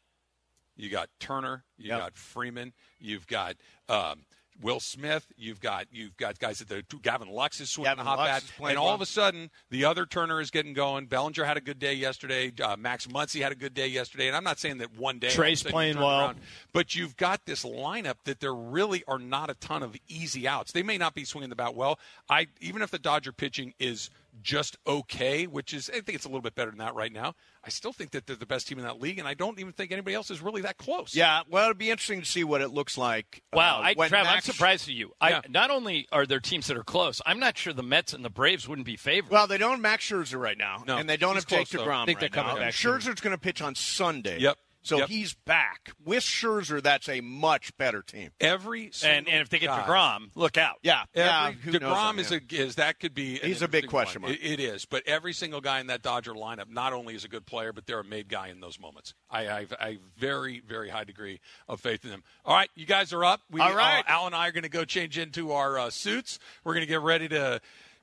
[0.77, 1.99] You got Turner, you Yep.
[1.99, 3.57] got Freeman, you've got
[3.89, 4.25] um,
[4.63, 8.11] Will Smith, you've got you've got guys that the Gavin Lux is swinging Gavin the
[8.11, 8.95] hot Lux bat, playing and all well.
[8.95, 11.07] of a sudden the other Turner is getting going.
[11.07, 12.53] Bellinger had a good day yesterday.
[12.63, 15.29] Uh, Max Muncy had a good day yesterday, and I'm not saying that one day
[15.29, 16.21] all of a Trea's playing well.
[16.21, 16.39] around,
[16.73, 20.73] but you've got this lineup that there really are not a ton of easy outs.
[20.73, 21.99] They may not be swinging the bat well.
[22.29, 24.11] I even if the Dodger pitching is
[24.43, 27.35] just okay, which is I think it's a little bit better than that right now.
[27.65, 29.73] I still think that they're the best team in that league, and I don't even
[29.73, 31.15] think anybody else is really that close.
[31.15, 33.43] Yeah, well, it'd be interesting to see what it looks like.
[33.53, 35.13] Wow, uh, I, when Trav, I'm Max- surprised at you.
[35.23, 35.41] Yeah.
[35.45, 38.25] I, not only are there teams that are close, I'm not sure the Mets and
[38.25, 39.31] the Braves wouldn't be favored.
[39.31, 41.69] Well, they don't have Max Scherzer right now, No, and they don't he's have Jake
[41.69, 41.91] close, though.
[41.91, 42.67] DeGrom I think right they're coming now.
[42.67, 42.75] back.
[42.75, 44.39] Scherzer's going to pitch on Sunday.
[44.41, 44.57] Yep.
[44.83, 45.09] So Yep.
[45.11, 45.91] he's back.
[46.05, 48.31] With Scherzer, that's a much better team.
[48.41, 50.77] Every and, and if they get guy- DeGrom, look out.
[50.83, 51.49] Yeah, yeah.
[51.49, 54.23] Every, who knows Degrom on is a is that could be He's a big question
[54.23, 54.31] one.
[54.33, 54.43] mark.
[54.43, 57.29] It, it is, but every single guy in that Dodger lineup not only is a
[57.29, 59.13] good player, but they're a made guy in those moments.
[59.31, 62.23] I I have a very very high degree of faith in them.
[62.47, 63.43] All right, you guys are up.
[63.51, 64.01] We, All right.
[64.07, 66.39] uh, Al and I are going to go change into our uh, suits.
[66.65, 67.61] We're going to get ready to.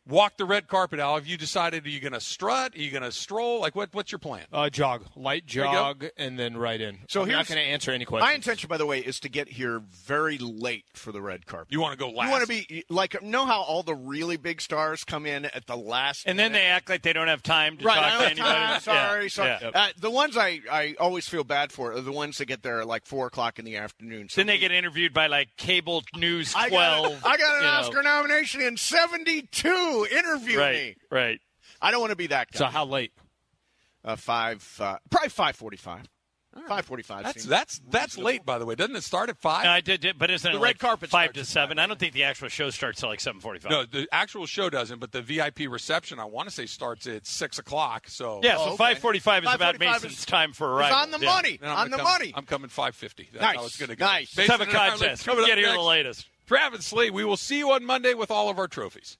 [0.07, 1.15] Walk the red carpet, Al.
[1.15, 1.85] Have you decided?
[1.85, 2.75] Are you going to strut?
[2.75, 3.59] Are you going to stroll?
[3.59, 3.89] Like what?
[3.93, 4.45] What's your plan?
[4.53, 6.99] Uh, jog, light jog, and then right in.
[7.09, 8.27] So I'm not going to answer any questions.
[8.29, 11.71] My intention, by the way, is to get here very late for the red carpet.
[11.71, 12.27] You want to go last?
[12.27, 15.65] You want to be like know how all the really big stars come in at
[15.67, 17.95] the last, And then they act like they don't have time to right.
[17.95, 18.41] talk to anybody.
[18.43, 19.57] time, sorry, Yeah, sorry.
[19.61, 19.69] yeah.
[19.73, 22.81] Uh, the ones I, I always feel bad for are the ones that get there
[22.81, 24.29] at like four o'clock in the afternoon.
[24.33, 27.21] Then they get interviewed by like cable news I 12.
[27.21, 27.73] got, I got an you know.
[27.73, 28.77] Oscar nomination in
[30.05, 30.17] '72.
[30.17, 30.95] Interview Right, me.
[31.11, 31.39] right.
[31.81, 32.59] I don't want to be that guy.
[32.59, 33.11] So how late?
[34.05, 36.03] uh, five, uh, probably five forty-five.
[36.67, 37.23] Five forty-five.
[37.23, 38.25] That's seems that's that's reasonable.
[38.25, 38.73] late, by the way.
[38.73, 39.65] Doesn't it start at five?
[39.65, 41.45] No, I did, did- but isn't The it red like carpet five starts to at
[41.47, 41.77] seven?
[41.77, 43.69] I don't think the actual show starts till like seven forty-five.
[43.69, 47.27] No, the actual show doesn't, but the VIP reception I want to say starts at
[47.27, 48.07] six o'clock.
[48.09, 48.77] So Yeah, so Oh, okay.
[48.77, 50.97] five forty-five is about 5:45 Mason's is- time for It's arrival.
[50.97, 51.31] on the Yeah.
[51.31, 51.59] money.
[51.61, 52.31] On gonna the come- money.
[52.33, 53.29] I'm coming five fifty.
[53.31, 53.55] That's Nice.
[53.57, 54.05] how it's going to go.
[54.05, 54.35] Nice.
[54.35, 55.25] Let's have a Mason and Harlan contest.
[55.25, 55.77] coming Who up can get here next.
[55.77, 56.27] the latest?
[56.47, 59.19] Travis Lee, we will see you on Monday with all of our trophies.